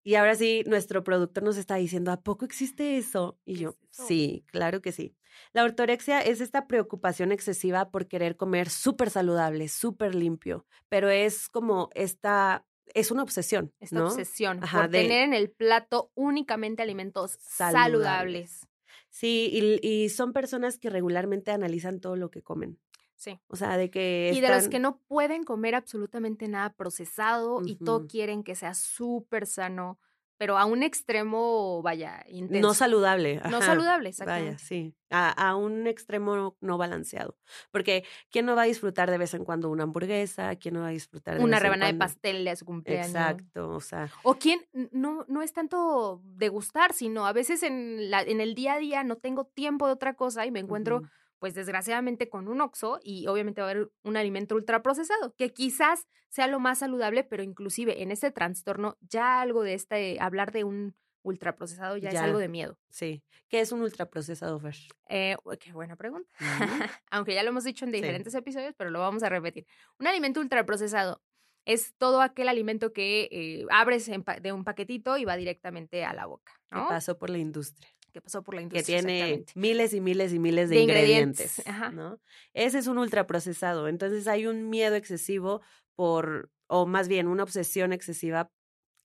y 0.08 0.16
ahora 0.16 0.36
sí, 0.36 0.64
nuestro 0.66 1.04
productor 1.04 1.44
nos 1.44 1.58
está 1.58 1.76
diciendo, 1.76 2.14
¿a 2.14 2.22
poco 2.22 2.46
existe 2.46 2.96
eso? 2.96 3.38
Y 3.44 3.56
yo, 3.56 3.76
sí, 3.90 4.46
claro 4.48 4.82
que 4.82 4.94
sí. 4.94 5.18
La 5.52 5.66
ortorexia 5.66 6.22
es 6.22 6.40
esta 6.40 6.66
preocupación 6.66 7.34
excesiva 7.34 7.92
por 7.92 8.08
querer 8.08 8.38
comer 8.38 8.70
súper 8.70 9.10
saludable, 9.10 9.68
súper 9.68 10.16
limpio, 10.16 10.66
pero 10.88 11.10
es 11.10 11.50
como 11.50 11.90
esta, 11.94 12.66
es 12.94 13.12
una 13.12 13.22
obsesión. 13.22 13.74
Esta 13.82 14.06
obsesión 14.06 14.62
por 14.62 14.90
tener 14.90 15.24
en 15.24 15.34
el 15.34 15.52
plato 15.52 16.10
únicamente 16.16 16.84
alimentos 16.84 17.38
saludables. 17.42 18.66
Sí, 19.10 19.50
y, 19.52 19.86
y 19.86 20.08
son 20.08 20.32
personas 20.32 20.80
que 20.80 20.90
regularmente 20.90 21.52
analizan 21.52 22.00
todo 22.00 22.16
lo 22.16 22.32
que 22.32 22.42
comen. 22.42 22.80
Sí. 23.18 23.40
O 23.48 23.56
sea, 23.56 23.78
de 23.78 23.90
que. 23.90 24.32
Y 24.34 24.42
de 24.42 24.50
los 24.50 24.70
que 24.70 24.80
no 24.80 25.00
pueden 25.08 25.44
comer 25.44 25.76
absolutamente 25.76 26.48
nada 26.48 26.74
procesado 26.74 27.62
y 27.66 27.76
todo 27.76 28.08
quieren 28.08 28.44
que 28.44 28.56
sea 28.56 28.76
súper 28.76 29.48
sano, 29.48 30.00
pero 30.38 30.60
a 30.60 30.66
un 30.66 30.84
extremo, 30.84 31.82
vaya, 31.82 32.24
intenso. 32.30 32.68
No 32.68 32.74
saludable. 32.76 33.42
No 33.50 33.60
saludable, 33.60 34.10
exactamente. 34.10 34.52
Vaya, 34.52 34.60
sí. 34.60 34.94
A, 35.10 35.56
un 35.56 35.88
extremo 35.88 36.56
no, 36.62 36.78
balanceado. 36.78 37.36
Porque 37.72 38.06
¿quién 38.30 38.46
no 38.46 38.56
va 38.56 38.64
a 38.64 38.66
disfrutar 38.66 39.10
de 39.10 39.18
vez 39.18 39.34
en 39.34 39.46
cuando 39.46 39.72
una 39.72 39.84
hamburguesa? 39.84 40.56
¿Quién 40.58 40.76
no 40.76 40.82
va 40.82 40.90
a 40.90 40.92
disfrutar 40.92 41.38
de 41.38 41.44
Una 41.44 41.60
rebanada 41.60 41.92
de 41.92 41.98
pastel 41.98 42.46
de 42.46 42.56
su 42.56 42.66
cumpleaños. 42.66 43.08
Exacto, 43.08 43.70
o 43.70 43.82
sea. 43.82 44.12
O 44.22 44.36
quién 44.36 44.60
no, 44.92 45.26
no 45.28 45.42
es 45.42 45.54
tanto 45.54 46.22
de 46.24 46.50
gustar, 46.50 46.94
sino 46.94 47.26
a 47.26 47.34
veces 47.34 47.64
en, 47.64 48.12
la, 48.12 48.22
en 48.22 48.42
el 48.42 48.54
día 48.54 48.74
a 48.74 48.78
día 48.78 49.04
no 49.04 49.16
tengo 49.16 49.46
tiempo 49.46 49.88
de 49.88 49.94
otra 49.94 50.14
cosa 50.14 50.46
y 50.46 50.52
me 50.52 50.60
encuentro 50.60 51.02
pues 51.40 51.54
desgraciadamente 51.54 52.30
con 52.30 52.48
un 52.48 52.62
oxo 52.62 53.00
y 53.04 53.28
obviamente 53.28 53.62
va 53.62 53.68
a 53.68 53.72
haber 53.72 53.92
un 54.04 54.18
alimento 54.18 54.56
ultraprocesado, 54.56 55.36
que 55.36 55.54
quizás 55.54 56.08
sea 56.30 56.48
lo 56.48 56.60
más 56.60 56.80
saludable, 56.80 57.24
pero 57.24 57.44
inclusive 57.44 58.02
en 58.02 58.12
este 58.12 58.32
trastorno 58.32 58.98
ya 59.02 59.42
algo 59.42 59.64
de 59.64 59.74
este, 59.74 60.18
hablar 60.20 60.52
de 60.52 60.64
un 60.64 60.96
ultraprocesado 61.24 61.98
ya, 61.98 62.10
es 62.10 62.16
algo 62.18 62.40
de 62.40 62.48
miedo. 62.48 62.80
Sí. 62.90 63.24
¿Qué 63.50 63.60
es 63.60 63.72
un 63.72 63.82
ultraprocesado, 63.82 64.60
Fer? 64.60 64.76
Eh, 65.10 65.36
qué 65.60 65.74
buena 65.74 65.96
pregunta. 65.96 66.30
Aunque 67.12 67.34
ya 67.34 67.44
lo 67.44 67.50
hemos 67.50 67.64
dicho 67.64 67.86
en 67.86 67.92
diferentes 67.92 68.34
episodios, 68.34 68.74
pero 68.78 68.90
lo 68.90 69.00
vamos 69.00 69.24
a 69.24 69.30
repetir. 69.30 69.66
Un 70.00 70.08
alimento 70.08 70.40
ultraprocesado 70.40 71.22
es 71.66 71.94
todo 71.98 72.22
aquel 72.22 72.48
alimento 72.48 72.94
que 72.94 73.28
eh, 73.30 73.66
abres 73.70 74.10
de 74.42 74.52
un 74.54 74.64
paquetito 74.64 75.18
y 75.18 75.26
va 75.26 75.36
directamente 75.36 76.06
a 76.06 76.14
la 76.14 76.26
boca. 76.26 76.54
¿no? 76.72 76.84
Que 76.84 76.94
pasó 76.94 77.18
por 77.18 77.30
la 77.30 77.40
industria 77.40 77.90
que 78.12 78.22
pasó 78.22 78.44
por 78.44 78.56
la 78.56 78.62
industria. 78.62 78.98
Que 78.98 79.04
tiene 79.04 79.46
miles 79.56 79.94
y 79.94 80.02
miles 80.02 80.34
y 80.34 80.40
miles 80.40 80.70
de, 80.70 80.80
ingredientes, 80.80 81.64
¿no? 81.94 82.20
Ese 82.54 82.80
es 82.80 82.88
un 82.88 82.98
ultraprocesado. 82.98 83.88
Entonces 83.88 84.28
hay 84.28 84.48
un 84.48 84.70
miedo 84.70 84.96
excesivo 84.96 85.62
por, 85.96 86.52
o 86.68 86.86
más 86.86 87.08
bien 87.08 87.28
una 87.28 87.44
obsesión 87.44 87.94
excesiva. 87.94 88.52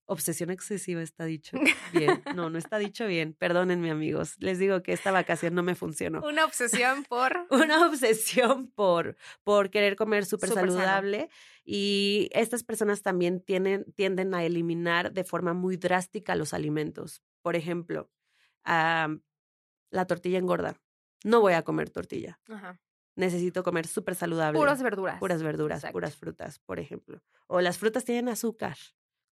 Obsesión 0.05 0.49
excesiva 0.49 1.01
está 1.01 1.23
dicho 1.23 1.57
bien. 1.93 2.21
No, 2.35 2.49
no 2.49 2.57
está 2.57 2.77
dicho 2.77 3.07
bien. 3.07 3.33
Perdónenme, 3.33 3.89
amigos. 3.89 4.35
Les 4.39 4.59
digo 4.59 4.83
que 4.83 4.91
esta 4.91 5.11
vacación 5.11 5.55
no 5.55 5.63
me 5.63 5.75
funcionó. 5.75 6.21
Una 6.21 6.45
obsesión 6.45 7.05
por. 7.05 7.47
una 7.51 7.87
obsesión 7.87 8.67
por, 8.67 9.15
por 9.43 9.69
querer 9.69 9.95
comer 9.95 10.25
súper 10.25 10.49
saludable. 10.49 11.29
Y 11.63 12.29
estas 12.33 12.63
personas 12.63 13.01
también 13.01 13.39
tienen, 13.39 13.85
tienden 13.95 14.33
a 14.33 14.43
eliminar 14.43 15.13
de 15.13 15.23
forma 15.23 15.53
muy 15.53 15.77
drástica 15.77 16.35
los 16.35 16.53
alimentos. 16.53 17.23
Por 17.41 17.55
ejemplo, 17.55 18.09
la 18.65 20.07
tortilla 20.07 20.37
engorda. 20.37 20.75
No 21.23 21.41
voy 21.41 21.53
a 21.53 21.63
comer 21.63 21.89
tortilla. 21.89 22.39
Necesito 23.15 23.63
comer 23.63 23.87
súper 23.87 24.15
saludable. 24.15 24.59
Puras 24.59 24.81
verduras. 24.81 25.19
Puras 25.19 25.43
verduras, 25.43 25.85
puras 25.91 26.15
frutas, 26.17 26.59
por 26.59 26.79
ejemplo. 26.79 27.21
O 27.47 27.61
las 27.61 27.77
frutas 27.77 28.05
tienen 28.05 28.29
azúcar. 28.29 28.77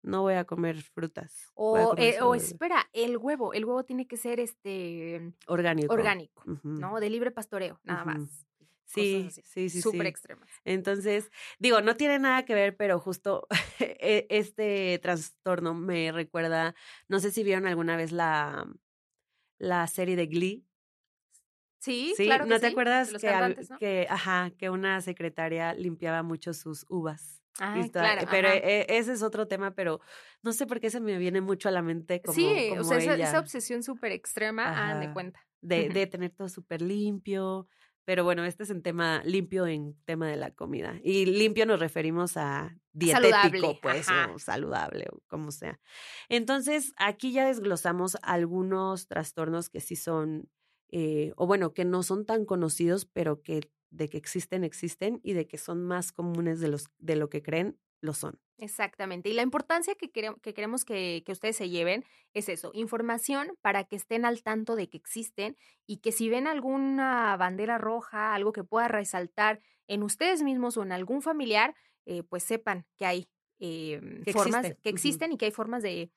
No 0.03 0.23
voy 0.23 0.35
a 0.35 0.45
comer 0.45 0.83
frutas. 0.83 1.51
O, 1.55 1.95
eh, 1.97 2.21
o 2.23 2.35
espera, 2.35 2.89
el 2.93 3.17
huevo. 3.17 3.53
El 3.53 3.65
huevo 3.65 3.85
tiene 3.85 4.07
que 4.07 4.17
ser 4.17 4.41
este 4.41 5.35
orgánico. 5.47 5.93
Orgánico, 5.93 6.43
¿no? 6.63 7.01
De 7.01 7.11
libre 7.11 7.31
pastoreo, 7.31 7.81
nada 7.83 8.05
más. 8.05 8.47
Sí, 8.87 9.29
sí, 9.43 9.69
sí. 9.69 9.83
Súper 9.83 10.07
extremas. 10.07 10.49
Entonces, 10.65 11.31
digo, 11.59 11.81
no 11.81 11.97
tiene 11.97 12.21
nada 12.21 12.45
que 12.45 12.55
ver, 12.55 12.77
pero 12.77 13.01
justo 13.01 13.47
e, 13.81 14.27
este 14.31 14.99
trastorno 15.03 15.75
me 15.75 16.13
recuerda, 16.13 16.75
no 17.09 17.19
sé 17.19 17.33
si 17.33 17.43
vieron 17.43 17.67
alguna 17.67 17.97
vez 17.97 18.13
la, 18.13 18.65
la 19.59 19.87
serie 19.87 20.17
de 20.17 20.27
Glee. 20.27 20.67
Sí, 21.79 22.15
claro. 22.17 22.47
¿No 22.47 22.59
te 22.59 22.67
acuerdas 22.67 23.13
que, 23.13 23.57
que, 23.79 24.07
ajá, 24.11 24.51
que 24.59 24.71
una 24.71 25.01
secretaria 25.01 25.73
limpiaba 25.75 26.23
mucho 26.23 26.53
sus 26.53 26.85
uvas? 26.89 27.43
Ah, 27.59 27.81
claro, 27.91 28.27
pero 28.31 28.49
e, 28.49 28.87
ese 28.89 29.13
es 29.13 29.23
otro 29.23 29.49
tema, 29.49 29.75
pero 29.75 30.01
no 30.43 30.53
sé 30.53 30.67
por 30.67 30.81
qué 30.81 30.91
se 30.91 31.01
me 31.01 31.17
viene 31.17 31.41
mucho 31.41 31.69
a 31.69 31.73
la 31.73 31.83
mente 31.83 32.21
como, 32.21 32.35
sí, 32.35 32.71
o 32.79 32.85
sea, 32.85 33.15
Esa, 33.15 33.39
obsesión 33.39 33.83
súper 33.83 34.13
extrema, 34.13 34.99
de 34.99 35.13
cuenta. 35.13 35.41
De, 35.63 35.89
de 35.89 36.07
tener 36.07 36.31
todo 36.31 36.49
súper 36.49 36.83
limpio, 36.83 37.67
pero 38.07 38.23
bueno, 38.23 38.45
este 38.45 38.63
es 38.63 38.71
un 38.71 38.83
tema 38.83 39.21
limpio 39.25 39.67
en 39.67 39.97
tema 40.05 40.29
de 40.29 40.37
la 40.37 40.53
comida. 40.53 41.01
Y 41.03 41.27
limpio 41.27 41.67
nos 41.67 41.81
referimos 41.81 42.37
a 42.37 42.79
dietético, 42.93 43.81
pues, 43.83 44.07
o 44.33 44.39
saludable, 44.39 45.07
o 45.11 45.21
como 45.27 45.51
sea. 45.51 45.81
Entonces, 46.29 46.95
aquí 46.99 47.33
ya 47.33 47.47
desglosamos 47.49 48.17
algunos 48.23 49.09
trastornos 49.09 49.69
que 49.69 49.81
sí 49.81 49.97
son, 49.97 50.49
eh, 50.93 51.33
o 51.37 51.49
bueno, 51.49 51.75
que 51.75 51.85
no 51.85 52.05
son 52.05 52.25
tan 52.25 52.45
conocidos, 52.45 53.07
pero 53.07 53.43
que 53.43 53.61
de 53.91 54.09
que 54.09 54.19
existen, 54.19 54.63
existen, 54.63 55.19
y 55.25 55.33
de 55.33 55.49
que 55.49 55.59
son 55.59 55.83
más 55.83 56.13
comunes 56.13 56.61
de, 56.61 56.69
los, 56.69 56.87
de 56.99 57.17
lo 57.17 57.29
que 57.29 57.43
creen, 57.43 57.77
lo 58.01 58.15
son. 58.15 58.39
Exactamente. 58.59 59.29
Y 59.29 59.35
la 59.35 59.43
importancia 59.43 59.95
que, 59.95 60.11
queremos 60.11 60.85
que, 60.85 61.23
que, 61.27 61.33
ustedes 61.33 61.57
se 61.57 61.69
lleven 61.69 62.05
es 62.33 62.49
eso, 62.49 62.71
información 62.75 63.57
para 63.61 63.85
que 63.85 63.97
estén 63.97 64.25
al 64.25 64.43
tanto 64.43 64.77
de 64.77 64.89
que 64.89 64.97
existen 64.97 65.57
y 65.87 65.99
que 65.99 66.13
si 66.13 66.29
ven 66.29 66.47
alguna 66.47 67.37
bandera 67.37 67.79
roja, 67.79 68.35
algo 68.35 68.53
que 68.53 68.65
pueda 68.65 68.89
resaltar 68.89 69.61
en 69.89 70.03
ustedes 70.03 70.43
mismos 70.43 70.77
o 70.77 70.83
en 70.83 70.93
algún 70.93 71.23
familiar, 71.23 71.75
eh, 72.07 72.23
pues 72.23 72.45
sepan 72.45 72.87
que 72.97 73.07
hay 73.07 73.29
em, 73.59 74.25
formas 74.33 74.75
que 74.83 74.89
existen 74.89 75.33
y 75.33 75.37
que 75.37 75.47
hay 75.47 75.51
formas 75.53 75.83
de 75.83 76.11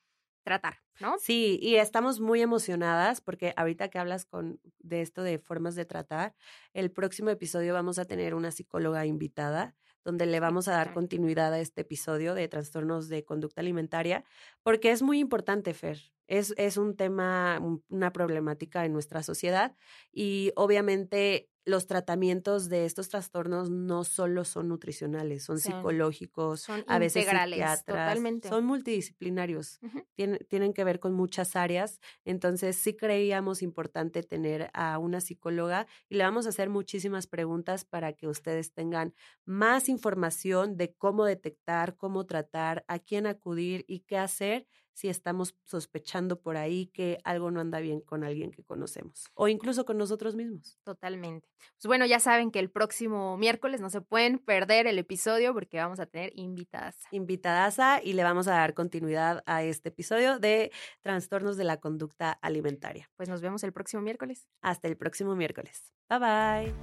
tratar, 0.43 0.79
¿no? 0.99 1.17
Sí, 1.19 1.59
y 1.61 1.75
estamos 1.75 2.19
muy 2.19 2.41
emocionadas 2.41 3.21
porque 3.21 3.53
ahorita 3.55 3.89
que 3.89 3.99
hablas 3.99 4.25
con 4.25 4.59
de 4.79 5.01
esto 5.01 5.23
de 5.23 5.39
formas 5.39 5.75
de 5.75 5.85
tratar, 5.85 6.33
el 6.73 6.91
próximo 6.91 7.29
episodio 7.29 7.73
vamos 7.73 7.99
a 7.99 8.05
tener 8.05 8.33
una 8.33 8.51
psicóloga 8.51 9.05
invitada 9.05 9.75
donde 10.03 10.25
le 10.25 10.39
vamos 10.39 10.67
a 10.67 10.73
dar 10.73 10.93
continuidad 10.93 11.53
a 11.53 11.59
este 11.59 11.81
episodio 11.81 12.33
de 12.33 12.47
trastornos 12.47 13.09
de 13.09 13.23
conducta 13.23 13.61
alimentaria, 13.61 14.23
porque 14.63 14.91
es 14.91 15.01
muy 15.01 15.19
importante, 15.19 15.73
Fer. 15.73 15.99
Es, 16.27 16.53
es 16.57 16.77
un 16.77 16.95
tema, 16.95 17.59
una 17.89 18.11
problemática 18.13 18.85
en 18.85 18.93
nuestra 18.93 19.23
sociedad 19.23 19.75
y 20.11 20.51
obviamente 20.55 21.49
los 21.69 21.87
tratamientos 21.87 22.67
de 22.67 22.85
estos 22.85 23.09
trastornos 23.09 23.69
no 23.69 24.03
solo 24.03 24.43
son 24.43 24.67
nutricionales, 24.69 25.43
son 25.43 25.59
psicológicos, 25.59 26.61
son 26.61 26.83
a 26.87 26.99
veces 26.99 27.25
psiquiatras, 27.25 27.85
totalmente. 27.85 28.49
son 28.49 28.65
multidisciplinarios, 28.65 29.79
tienen, 30.15 30.39
tienen 30.49 30.73
que 30.73 30.83
ver 30.83 30.99
con 30.99 31.13
muchas 31.13 31.55
áreas, 31.55 31.99
entonces 32.25 32.75
sí 32.75 32.95
creíamos 32.95 33.61
importante 33.61 34.23
tener 34.23 34.69
a 34.73 34.97
una 34.97 35.21
psicóloga 35.21 35.87
y 36.09 36.15
le 36.15 36.23
vamos 36.23 36.45
a 36.45 36.49
hacer 36.49 36.69
muchísimas 36.69 37.27
preguntas 37.27 37.85
para 37.85 38.13
que 38.13 38.27
ustedes 38.27 38.73
tengan 38.73 39.13
más 39.45 39.89
información 39.89 40.75
de 40.75 40.93
cómo 40.93 41.25
detectar, 41.25 41.95
cómo 41.95 42.25
tratar, 42.25 42.83
a 42.87 42.99
quién 42.99 43.27
acudir 43.27 43.85
y 43.87 44.01
qué 44.01 44.17
hacer 44.17 44.67
si 44.93 45.09
estamos 45.09 45.55
sospechando 45.63 46.39
por 46.39 46.57
ahí 46.57 46.87
que 46.87 47.19
algo 47.23 47.51
no 47.51 47.61
anda 47.61 47.79
bien 47.79 48.01
con 48.01 48.23
alguien 48.23 48.51
que 48.51 48.63
conocemos 48.63 49.25
o 49.33 49.47
incluso 49.47 49.85
con 49.85 49.97
nosotros 49.97 50.35
mismos. 50.35 50.77
Totalmente. 50.83 51.47
Pues 51.75 51.85
bueno, 51.85 52.05
ya 52.05 52.19
saben 52.19 52.51
que 52.51 52.59
el 52.59 52.69
próximo 52.69 53.37
miércoles 53.37 53.81
no 53.81 53.89
se 53.89 54.01
pueden 54.01 54.39
perder 54.39 54.87
el 54.87 54.99
episodio 54.99 55.53
porque 55.53 55.77
vamos 55.77 55.99
a 55.99 56.05
tener 56.05 56.31
invitadas. 56.35 56.97
Invitadas 57.11 57.79
y 58.03 58.13
le 58.13 58.23
vamos 58.23 58.47
a 58.47 58.51
dar 58.51 58.73
continuidad 58.73 59.43
a 59.45 59.63
este 59.63 59.89
episodio 59.89 60.39
de 60.39 60.71
trastornos 61.01 61.57
de 61.57 61.63
la 61.63 61.77
conducta 61.77 62.31
alimentaria. 62.31 63.09
Pues 63.15 63.29
nos 63.29 63.41
vemos 63.41 63.63
el 63.63 63.73
próximo 63.73 64.01
miércoles. 64.01 64.47
Hasta 64.61 64.87
el 64.87 64.97
próximo 64.97 65.35
miércoles. 65.35 65.93
Bye 66.09 66.19
bye. 66.19 66.73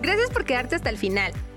Gracias 0.00 0.30
por 0.30 0.44
quedarte 0.44 0.76
hasta 0.76 0.90
el 0.90 0.98
final. 0.98 1.32